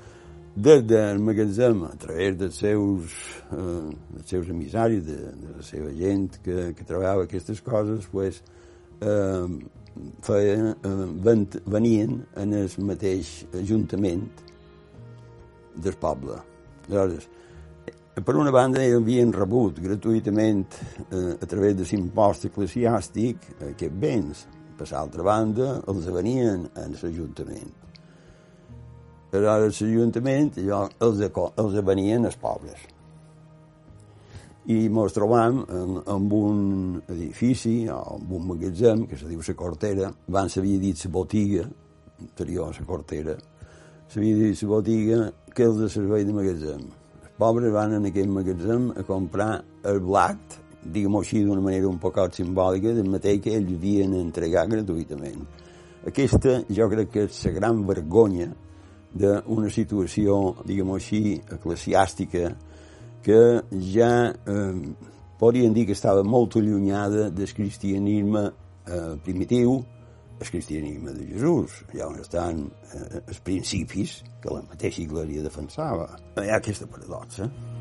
[0.59, 3.15] des del magatzem, a través dels seus,
[3.53, 8.43] eh, dels seus emissaris, de, de la seva gent que, que treballava aquestes coses, pues,
[8.99, 9.47] eh,
[10.27, 14.29] feien, eh, ven, venien en el mateix ajuntament
[15.79, 16.43] del poble.
[16.89, 17.29] Aleshores,
[18.19, 24.47] per una banda, havien rebut gratuïtament eh, a través de l'impost eclesiàstic aquests béns.
[24.79, 27.88] Per l'altra banda, els venien en l'Ajuntament
[29.33, 31.21] aleshores l'Ajuntament els,
[31.61, 32.87] els venien els pobres.
[34.69, 40.11] I ens trobam en, en un edifici, en un magatzem, que se diu la Cortera,
[40.29, 41.65] abans s'havia dit la botiga,
[42.21, 43.37] anterior a la Cortera,
[44.09, 45.21] s'havia dit la botiga
[45.55, 46.85] que els de servei de magatzem.
[47.23, 49.51] Els pobres van en aquest magatzem a comprar
[49.89, 54.69] el blat, diguem-ho així d'una manera un poc simbòlica, del mateix que ells havien entregat
[54.69, 55.49] gratuïtament.
[56.09, 58.53] Aquesta jo crec que és la gran vergonya
[59.13, 62.51] d'una situació, diguem-ho així, eclesiàstica,
[63.25, 63.41] que
[63.93, 64.83] ja eh,
[65.41, 69.81] podríem dir que estava molt allunyada del cristianisme eh, primitiu,
[70.39, 76.13] el cristianisme de Jesús, allà on estan eh, els principis que la mateixa Iglesia defensava.
[76.39, 77.49] Hi ha aquesta paradoxa.
[77.49, 77.78] Eh?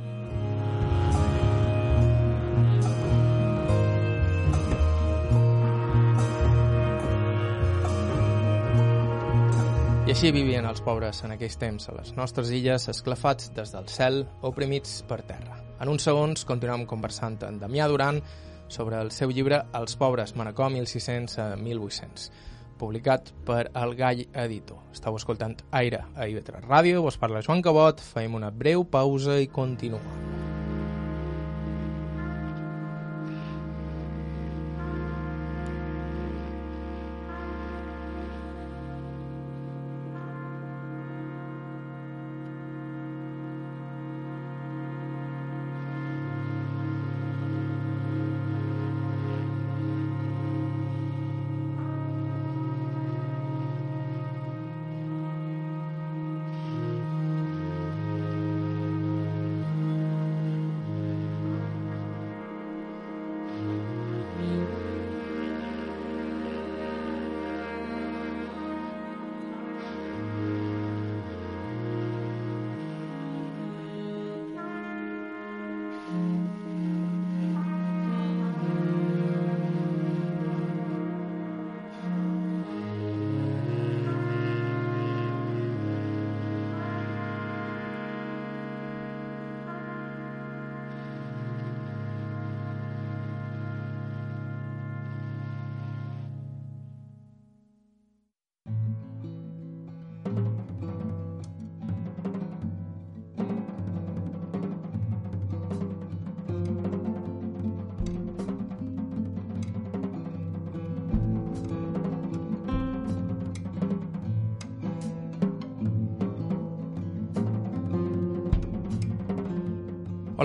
[10.18, 14.15] Així vivien els pobres en aquells temps a les nostres illes, esclafats des del cel,
[14.49, 15.59] oprimits per terra.
[15.78, 18.18] En uns segons continuem conversant amb Damià Duran
[18.65, 22.32] sobre el seu llibre Els pobres, Manacor 1600 a 1800,
[22.82, 24.82] publicat per El Gall Editor.
[24.89, 25.53] Estau escoltant
[25.84, 30.47] Aire a IB3 Ràdio, vos parla Joan Cabot, fem una breu pausa i continuem.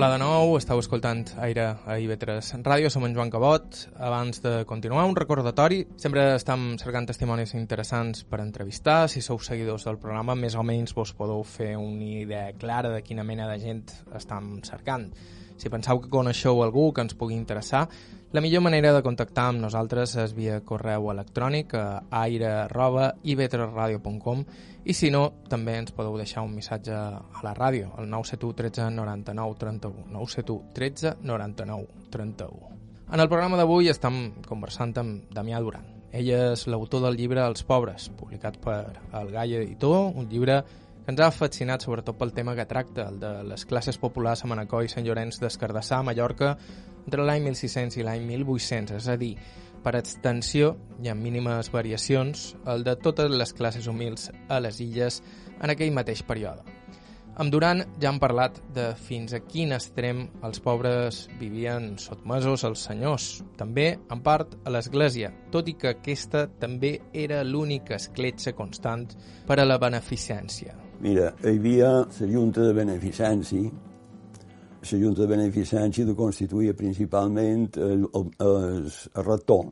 [0.03, 3.77] Hola de nou, estàu escoltant Aire a IB3 Ràdio, som en Joan Cabot.
[4.03, 5.77] Abans de continuar, un recordatori.
[5.95, 9.05] Sempre estem cercant testimonis interessants per entrevistar.
[9.07, 12.99] Si sou seguidors del programa, més o menys vos podeu fer una idea clara de
[12.99, 15.07] quina mena de gent estem cercant.
[15.57, 17.89] Si penseu que coneixeu algú que ens pugui interessar,
[18.33, 24.43] la millor manera de contactar amb nosaltres és via correu electrònic a aire.ivetresradio.com
[24.89, 28.89] i si no, també ens podeu deixar un missatge a la ràdio, al 971 13
[28.97, 30.09] 99 31.
[30.17, 32.73] 971 13 99 31.
[33.13, 35.85] En el programa d'avui estem conversant amb Damià Duran.
[36.13, 40.82] Ell és l'autor del llibre Els pobres, publicat per el Gall Editor, un llibre que
[41.07, 44.85] ens ha fascinat sobretot pel tema que tracta, el de les classes populars a Manacor
[44.85, 46.53] i Sant Llorenç d'Escardassà, a Mallorca,
[47.03, 49.33] entre l'any 1600 i l'any 1800, és a dir,
[49.83, 55.19] per extensió i amb mínimes variacions, el de totes les classes humils a les illes
[55.59, 56.63] en aquell mateix període.
[57.33, 62.85] Amb Duran ja hem parlat de fins a quin extrem els pobres vivien sotmesos als
[62.85, 69.09] senyors, també, en part, a l'Església, tot i que aquesta també era l'única escletxa constant
[69.49, 70.82] per a la beneficència.
[71.03, 73.71] Mira, hi havia la Junta de Beneficència
[74.91, 79.65] la Junta de Beneficència de constituïa principalment el, el, el, el rector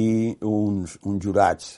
[0.00, 1.74] i uns, uns jurats.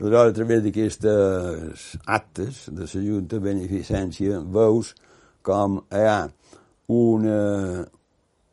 [0.00, 1.84] Aleshores, a través d'aquestes
[2.18, 4.90] actes de la Junta de Beneficència, veus
[5.46, 6.18] com hi ha
[6.90, 7.40] una,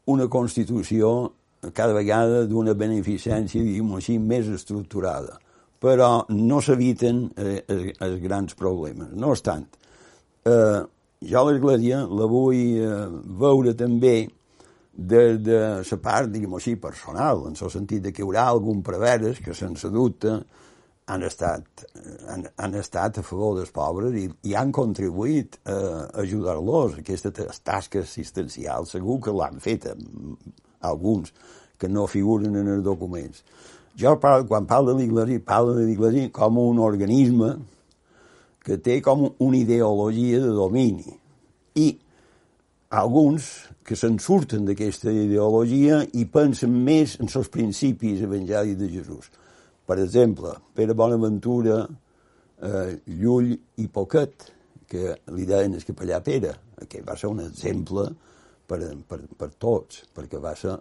[0.05, 1.34] una Constitució
[1.74, 5.39] cada vegada d'una beneficència, diguem així, més estructurada.
[5.84, 9.11] Però no s'eviten eh, els, els grans problemes.
[9.19, 9.65] No obstant,
[10.47, 10.79] eh,
[11.23, 12.95] jo l'Església la vull eh,
[13.43, 14.17] veure també
[14.93, 18.84] des de la part, diguem així, personal, en el sentit de que hi haurà algun
[18.86, 20.38] preveres que, sense dubte,
[21.05, 21.84] han estat,
[22.29, 25.79] han, han estat a favor dels pobres i, i han contribuït a
[26.23, 26.99] ajudar-los.
[27.01, 29.89] Aquestes tasques assistencials segur que l'han fet
[30.79, 31.34] alguns
[31.79, 33.43] que no figuren en els documents.
[33.99, 37.51] Jo, quan parlo de l'Iglesia, parlo de l'Iglesia com un organisme
[38.63, 41.13] que té com una ideologia de domini.
[41.77, 41.91] I
[42.89, 43.51] alguns
[43.85, 49.29] que se'n surten d'aquesta ideologia i pensen més en els principis evangèlics de Jesús.
[49.85, 51.83] Per exemple, Pere Bonaventura,
[52.63, 54.49] eh, Llull i Poquet,
[54.89, 56.55] que li deien el capellà Pere,
[56.89, 58.09] que va ser un exemple
[58.65, 60.77] per, per, per tots, perquè va ser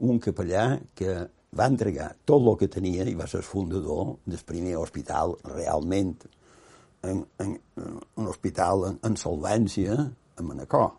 [0.00, 1.22] un capellà que
[1.56, 6.14] va entregar tot el que tenia i va ser el fundador del primer hospital realment
[7.02, 7.56] en, en,
[8.16, 10.90] un hospital en, en solvència a Manacor.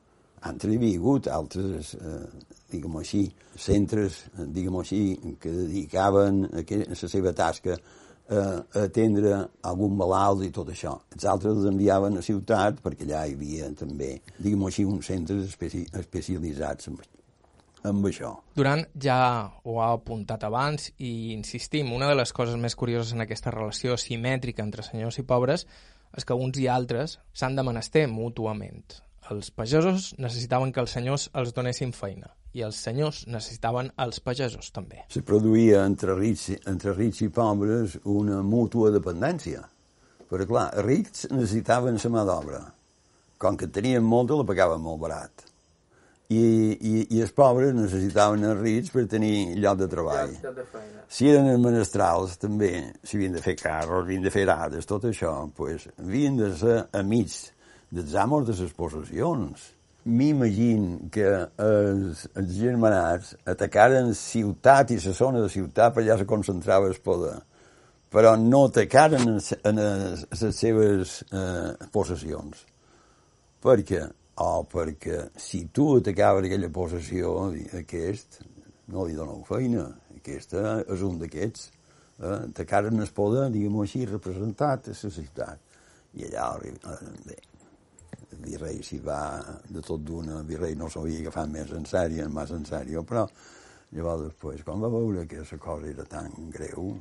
[0.41, 5.01] Havia hagut altres, eh, diguem així, centres, eh, diguem així,
[5.39, 9.37] que dedicaven a, que, a la seva tasca eh, a atendre
[9.69, 10.97] algun malalt i tot això.
[11.13, 15.53] Els altres els enviaven a ciutat perquè allà hi havia també, diguem així, uns centres
[15.53, 16.89] especi especialitzats
[17.87, 18.31] amb això.
[18.55, 19.19] Durant ja
[19.63, 23.97] ho ha apuntat abans i insistim, una de les coses més curioses en aquesta relació
[23.97, 25.65] simètrica entre senyors i pobres
[26.17, 28.99] és que uns i altres s'han de menester mútuament.
[29.31, 34.73] Els pagesos necessitaven que els senyors els donessin feina i els senyors necessitaven els pagesos
[34.75, 35.05] també.
[35.07, 39.63] Se produïa entre rics, entre rics i pobres una mútua dependència.
[40.31, 42.59] Però clar, els rics necessitaven la mà d'obra.
[43.39, 45.50] Com que tenien molta, la pagaven molt barat
[46.31, 46.43] i,
[46.79, 50.37] i, i els pobres necessitaven els rics per tenir lloc de treball.
[50.39, 50.65] de
[51.11, 52.71] si eren els menestrals, també,
[53.03, 56.77] si havien de fer carros, havien de fer arades, tot això, pues, havien de ser
[56.95, 57.41] amics
[57.91, 59.67] dels amos de les possessions.
[60.07, 61.27] M'imagino que
[61.61, 66.97] els, els germanats atacaren ciutat i la zona de ciutat per allà se concentrava el
[67.03, 67.35] poder,
[68.11, 72.65] però no atacaren en, en les seves eh, possessions.
[73.61, 74.07] Perquè
[74.39, 77.33] o perquè si tu atacaves aquella possessió,
[77.77, 78.41] aquest
[78.91, 79.85] no li doneu feina,
[80.17, 81.69] aquest és un d'aquests.
[82.21, 82.37] Eh?
[82.51, 85.79] Atacaren el poder, diguem-ho així, representat a la ciutat.
[86.13, 87.37] I allà, eh, bé,
[88.31, 89.21] el virrei s'hi va
[89.69, 93.25] de tot d'una, el virrei no s'havia agafat més en sèrio, més en sèrio, però
[93.91, 96.93] llavors després, quan va veure que la cosa era tan greu...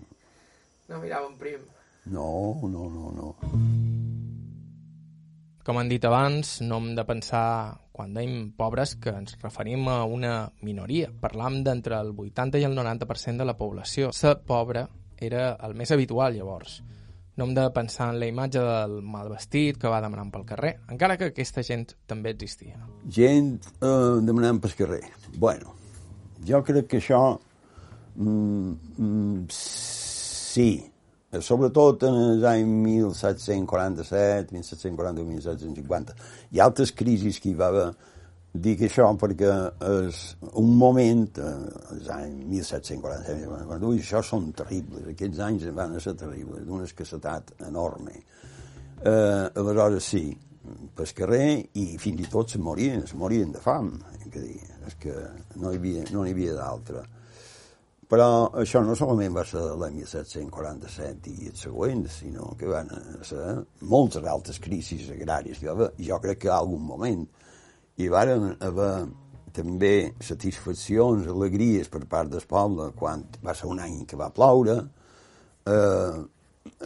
[0.91, 1.67] No miraven prim.
[2.11, 4.30] No, no, no, no.
[5.71, 10.01] Com han dit abans, no hem de pensar, quan dèiem pobres, que ens referim a
[10.03, 10.33] una
[10.67, 11.13] minoria.
[11.23, 14.09] Parlam d'entre el 80 i el 90% de la població.
[14.11, 14.83] Ser pobre
[15.23, 16.81] era el més habitual, llavors.
[17.39, 20.75] No hem de pensar en la imatge del mal vestit que va demanant pel carrer,
[20.91, 22.75] encara que aquesta gent també existia.
[23.07, 25.05] Gent eh, demanant pel carrer.
[25.39, 25.77] Bueno,
[26.51, 27.23] jo crec que això...
[28.17, 30.73] Mm, mm, sí,
[31.39, 36.17] sobretot en els anys 1747, 1740, 1750.
[36.51, 37.91] Hi ha altres crisis que hi va haver.
[38.51, 39.51] Dic això perquè
[39.87, 40.21] és
[40.59, 41.51] un moment, eh,
[41.95, 48.17] els anys 1747, i això són terribles, aquests anys van ser terribles, d'una escassetat enorme.
[49.05, 50.25] Eh, aleshores, sí,
[50.97, 51.47] pel carrer
[51.79, 53.95] i fins i tot se morien, se morien de fam,
[54.27, 55.15] és que
[55.55, 57.07] no hi havia, no hi havia d'altra.
[58.11, 62.91] Però això no solament va ser l'any 1747 i els següents, sinó que van
[63.27, 63.53] ser
[63.87, 65.61] moltes altres crisis agràries.
[65.63, 67.23] Jo, jo crec que a algun moment
[68.01, 68.95] hi van haver
[69.55, 69.95] també
[70.27, 74.77] satisfaccions, alegries per part del poble quan va ser un any que va ploure.
[75.71, 76.21] Eh,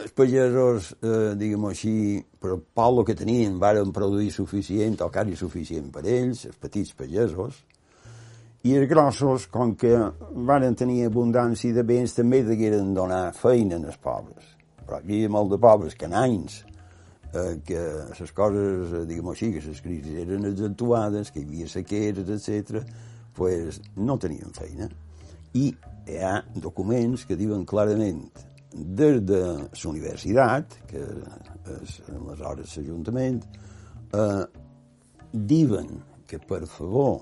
[0.05, 1.95] els pagesos, eh, diguem així,
[2.39, 6.93] per el poble que tenien, varen produir suficient o quasi suficient per ells, els petits
[6.93, 7.63] pagesos,
[8.65, 9.93] i els grossos, com que
[10.47, 14.55] van tenir abundància de béns, també degueren donar feina als pobres.
[14.85, 16.63] Però hi havia molt de pobres que en anys
[17.35, 17.83] eh, que
[18.19, 22.81] les coses, eh, diguem així, que les crisis eren exentuades, que hi havia sequeres, etc.,
[23.35, 24.89] pues, no tenien feina.
[25.53, 25.67] I
[26.07, 28.23] hi ha documents que diuen clarament
[28.73, 31.05] des de la universitat, que
[31.75, 33.45] és aleshores l'Ajuntament,
[34.09, 34.43] eh,
[35.53, 37.21] diuen que, per favor,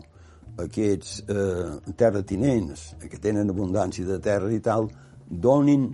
[0.62, 4.90] aquests eh, terratinents que tenen abundància de terra i tal,
[5.28, 5.90] donin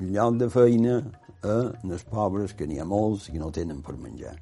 [0.00, 0.98] lloc de feina
[1.42, 4.36] a els pobres, que n'hi ha molts i no tenen per menjar.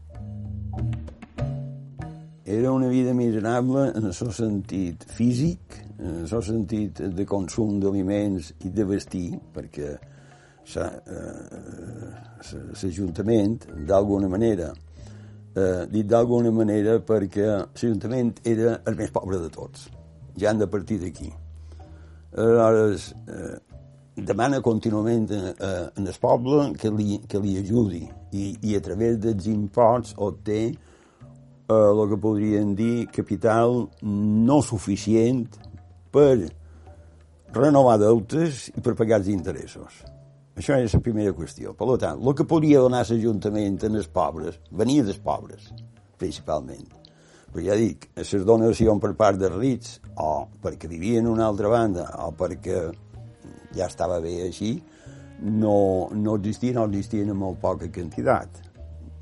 [2.46, 5.60] Era una vida miserable en el seu sentit físic,
[5.98, 9.96] en el seu sentit de consum d'aliments i de vestir, perquè
[12.82, 14.72] l'Ajuntament, eh, d'alguna manera,
[15.56, 19.88] eh, dit d'alguna manera perquè l'Ajuntament era el més pobre de tots.
[20.36, 21.32] Ja han de partir d'aquí.
[22.36, 23.56] Aleshores, eh,
[24.16, 29.18] demana contínuament eh, en el poble que li, que li ajudi i, i a través
[29.20, 35.46] dels imposts obté eh, el que podríem dir capital no suficient
[36.12, 36.48] per
[37.56, 40.04] renovar deutes i per pagar els interessos.
[40.56, 41.74] Això és la primera qüestió.
[41.76, 45.68] Per tant, el que podria donar l'Ajuntament en els pobres venia dels pobres,
[46.16, 46.86] principalment.
[47.52, 51.68] Però ja dic, les donacions per part dels rics, o perquè vivien en una altra
[51.72, 52.86] banda, o perquè
[53.76, 54.78] ja estava bé així,
[55.40, 58.62] no, no existien o existien en molt poca quantitat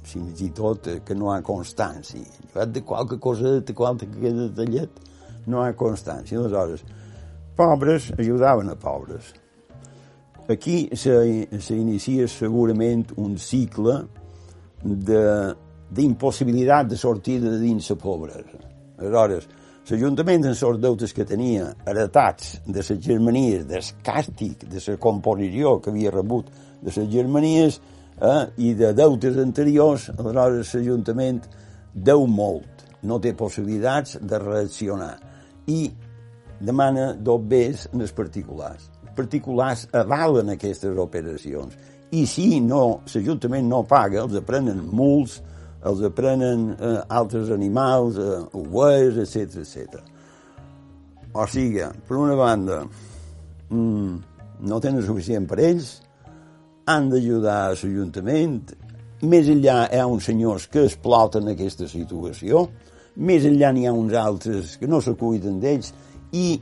[0.05, 2.25] fins i tot eh, que no hi ha constància.
[2.45, 5.01] Llevat de qualque cosa, de qualque detallet,
[5.49, 6.39] no hi ha constància.
[6.39, 6.85] Aleshores,
[7.57, 9.33] pobres ajudaven a pobres.
[10.45, 13.95] Aquí s'inicia segurament un cicle
[14.85, 18.59] d'impossibilitat de, de sortir de dins la pobresa.
[18.99, 19.49] Aleshores,
[19.89, 25.81] l'Ajuntament en els deutes que tenia heretats de les germanies, del càstig, de la composició
[25.81, 26.51] que havia rebut
[26.83, 27.81] de les germanies,
[28.21, 31.41] eh, i de deutes anteriors, aleshores l'Ajuntament
[31.95, 35.17] deu molt, no té possibilitats de reaccionar
[35.73, 35.89] i
[36.61, 38.94] demana dobbers en els particulars.
[39.15, 41.77] Particulars avalen aquestes operacions.
[42.15, 45.41] I si no, l'Ajuntament no paga, els aprenen muls,
[45.85, 50.01] els aprenen eh, altres animals, eh, ovelles, etc etc.
[51.35, 52.85] O sigui, per una banda,
[53.69, 54.15] mm,
[54.71, 55.97] no tenen suficient per ells,
[56.87, 58.75] han d'ajudar a l'Ajuntament,
[59.25, 62.69] més enllà hi ha uns senyors que exploten aquesta situació,
[63.17, 65.93] més enllà n'hi ha uns altres que no se cuiden d'ells,
[66.35, 66.61] i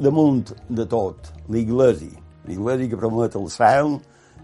[0.00, 2.10] damunt de tot, l'Iglesi,
[2.48, 3.96] l'Iglesi que promet el cel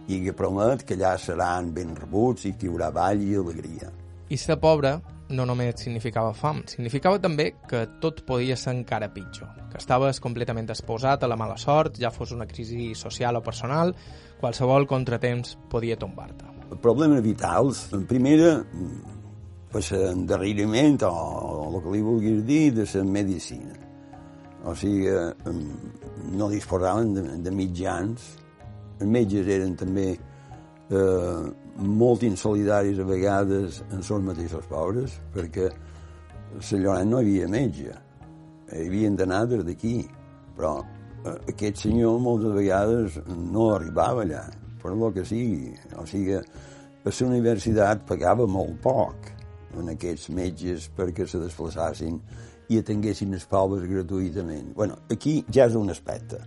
[0.06, 3.90] i que promet que allà seran ben rebuts i que hi haurà ball i alegria.
[4.30, 4.96] I ser pobre
[5.28, 10.70] no només significava fam, significava també que tot podia ser encara pitjor, que estaves completament
[10.70, 13.94] exposat a la mala sort, ja fos una crisi social o personal,
[14.40, 16.52] qualsevol contratemps podia tombar-te.
[16.82, 18.60] Problemes vitals, en primera,
[19.72, 23.85] per l'endarreriment o, o el que li vulguis dir de la medicina.
[24.64, 25.10] O sigui,
[26.32, 28.24] no disposaven de, de mitjans,
[28.96, 31.42] els metges eren també eh,
[31.76, 37.96] molt insolidaris a vegades en els mateixos pobres, perquè a Llorenç no hi havia metge,
[38.72, 39.98] hi havien d'anar des d'aquí,
[40.56, 40.78] però
[41.34, 44.44] aquest senyor moltes vegades no arribava allà,
[44.82, 45.74] per lo que sigui.
[45.98, 46.42] O sigui, a
[47.06, 49.32] la universitat pagava molt poc
[49.76, 52.20] en aquests metges perquè se desplaçassin
[52.68, 54.74] i atenguessin els pobres gratuïtament.
[54.74, 56.40] bueno, aquí ja és un aspecte.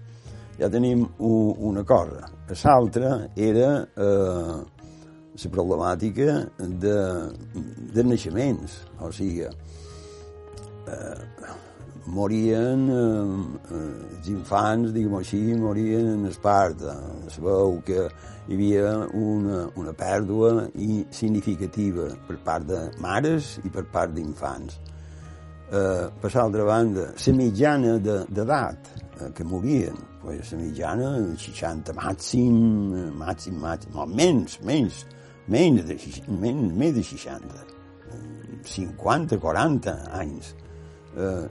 [0.59, 2.27] Ja tenim una cosa.
[2.49, 4.57] L'altra era eh,
[5.43, 6.97] la problemàtica de,
[7.95, 8.81] de naixements.
[8.99, 11.21] O sigui, eh,
[12.09, 13.77] morien eh,
[14.17, 16.97] els infants, diguem així, morien en Esparta.
[17.29, 18.09] Es veu que
[18.49, 20.67] hi havia una, una pèrdua
[21.15, 24.81] significativa per part de mares i per part d'infants.
[25.69, 28.87] Eh, per l'altra banda, la mitjana d'edat
[29.19, 32.55] eh, que morien, pues, la mitjana 60 màxim,
[33.13, 35.03] màxim, màxim, no, menys, menys,
[35.45, 37.67] menys de, menys, menys de 60,
[38.65, 40.55] 50, 40 anys
[41.15, 41.47] eh,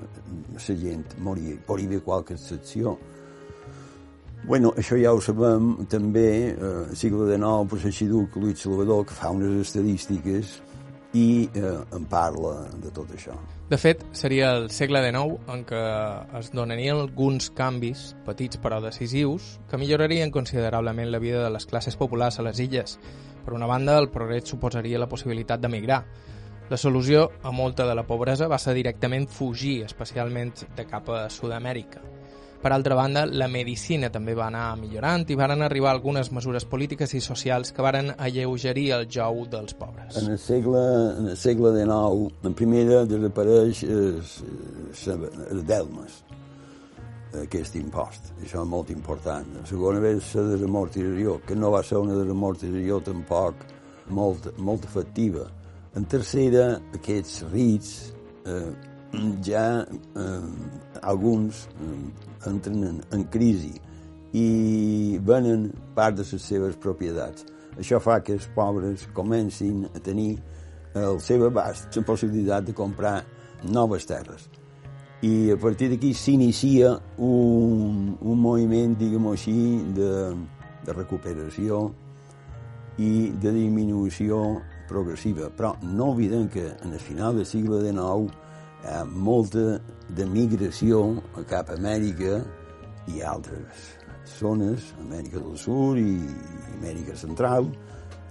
[0.53, 1.57] la gent moria.
[1.66, 2.99] Pot haver qualque excepció.
[4.47, 9.31] Bueno, això ja ho sabem també, eh, segle XIX, per l'arxiduc Luis Salvador, que fa
[9.31, 10.62] unes estadístiques
[11.17, 13.37] i eh, en parla de tot això.
[13.69, 15.83] De fet, seria el segle XIX en què
[16.41, 21.97] es donarien alguns canvis, petits però decisius, que millorarien considerablement la vida de les classes
[21.97, 22.99] populars a les illes.
[23.45, 26.03] Per una banda, el progrés suposaria la possibilitat d'emigrar,
[26.69, 31.23] la solució a molta de la pobresa va ser directament fugir, especialment de cap a
[31.33, 32.03] Sud-amèrica.
[32.63, 37.15] Per altra banda, la medicina també va anar millorant i varen arribar algunes mesures polítiques
[37.15, 40.17] i socials que varen alleugerir el jou dels pobres.
[40.19, 40.83] En el segle,
[41.21, 46.23] en el segle XIX, en primera desapareix el delmes,
[47.45, 48.33] aquest impost.
[48.43, 49.47] Això és molt important.
[49.61, 53.63] La segona vez la desamortització, que no va ser una desamortització tampoc
[54.11, 55.47] molt, molt efectiva
[55.99, 57.89] en tercera, aquests rits
[58.47, 58.71] eh,
[59.45, 59.85] ja
[60.17, 63.75] eh, alguns eh, entren en, en crisi
[64.37, 67.47] i venen part de les seves propietats.
[67.79, 70.37] Això fa que els pobres comencin a tenir
[70.99, 73.23] al seu abast la possibilitat de comprar
[73.63, 74.49] noves terres.
[75.23, 79.55] I a partir d'aquí s'inicia un, un moviment, diguem-ho així,
[79.97, 80.11] de,
[80.87, 81.89] de recuperació
[82.99, 85.51] i de disminució progressiva.
[85.51, 88.31] Però no oblidem que en el final del segle XIX
[88.87, 89.79] ha molta
[90.14, 91.03] de migració
[91.51, 92.39] cap a Amèrica
[93.09, 93.95] i altres
[94.39, 96.18] zones, Amèrica del Sud i
[96.76, 97.70] Amèrica Central,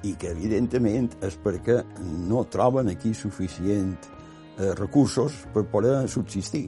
[0.05, 1.81] i que evidentment és perquè
[2.29, 6.67] no troben aquí suficient eh, recursos per poder subsistir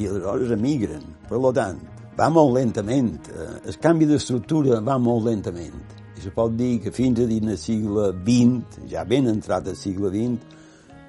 [0.00, 1.04] i aleshores emigren.
[1.28, 1.78] Per tant,
[2.18, 5.78] va molt lentament, eh, el canvi d'estructura va molt lentament
[6.20, 9.76] i se pot dir que fins a dins del segle XX, ja ben entrat al
[9.78, 10.58] segle XX,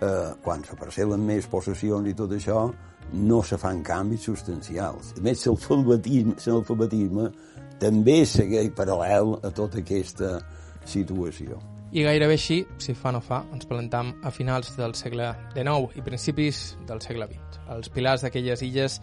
[0.02, 2.66] eh, quan se parcel·len més possessions i tot això,
[3.14, 5.14] no se fan canvis substancials.
[5.18, 7.30] A més, l'alfabetisme
[7.82, 10.40] també segueix paral·lel a tota aquesta
[10.86, 11.60] situació.
[11.92, 16.04] I gairebé així, si fa no fa, ens plantam a finals del segle XIX i
[16.06, 19.02] principis del segle XX, els pilars d'aquelles illes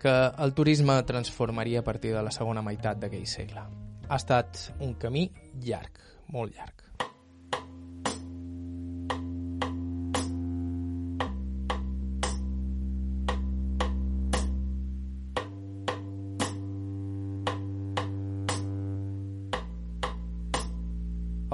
[0.00, 0.14] que
[0.44, 3.66] el turisme transformaria a partir de la segona meitat d'aquell segle.
[4.08, 5.26] Ha estat un camí
[5.64, 6.00] llarg,
[6.32, 6.83] molt llarg.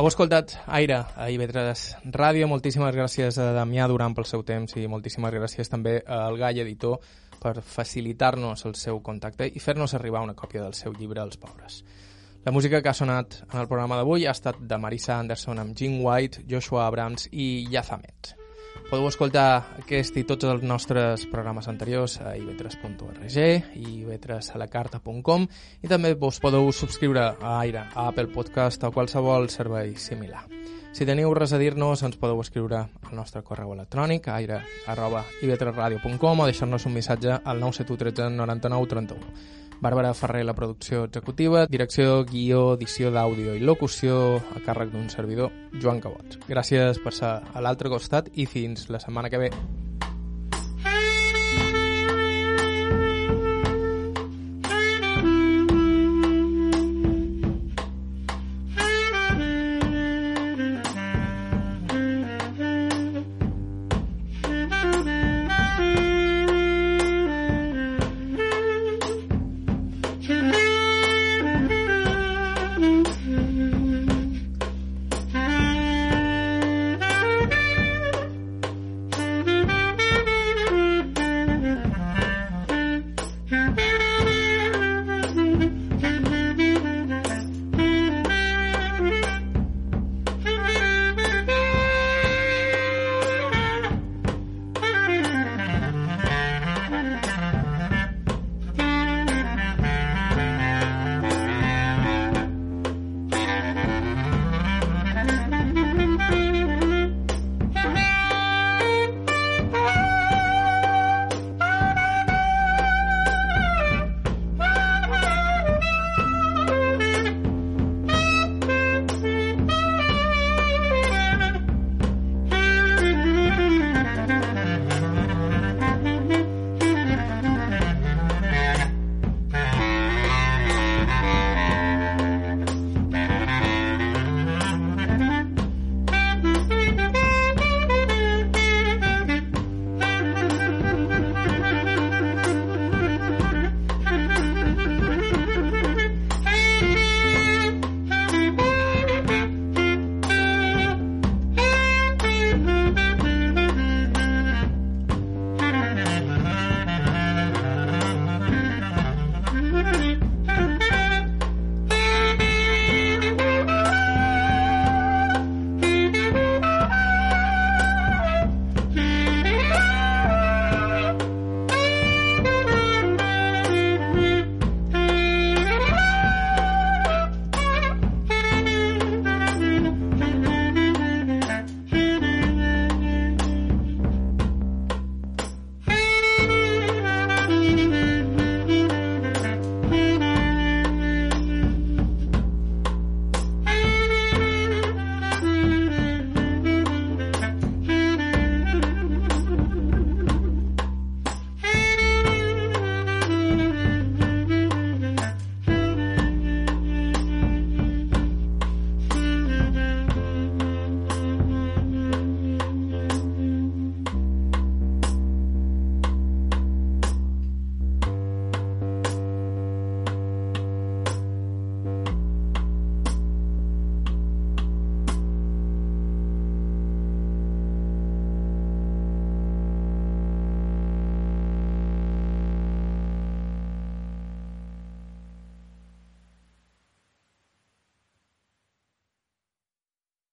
[0.01, 2.47] Heu escoltat Aire a IB3 Ràdio.
[2.49, 6.97] Moltíssimes gràcies a Damià Duran pel seu temps i moltíssimes gràcies també al Gai Editor
[7.43, 11.83] per facilitar-nos el seu contacte i fer-nos arribar una còpia del seu llibre Els pobres.
[12.49, 15.77] La música que ha sonat en el programa d'avui ha estat de Marisa Anderson amb
[15.77, 18.40] Jim White, Joshua Abrams i Yazamet.
[18.91, 23.23] Podeu escoltar aquest i tots els nostres programes anteriors a ib3.org
[23.79, 25.47] i ib3alacarta.com
[25.87, 30.43] i també us podeu subscriure a Aire, a Apple Podcast o qualsevol servei similar.
[30.91, 34.59] Si teniu res a dir-nos, ens podeu escriure al nostre correu electrònic a aire
[34.91, 39.70] arroba ib3radio.com o deixar-nos un missatge al 971 13 99 31.
[39.81, 45.55] Bàrbara Ferrer, la producció executiva, direcció, guió, edició d'àudio i locució a càrrec d'un servidor,
[45.81, 46.37] Joan Cabot.
[46.49, 49.55] Gràcies per ser a l'altre costat i fins la setmana que ve.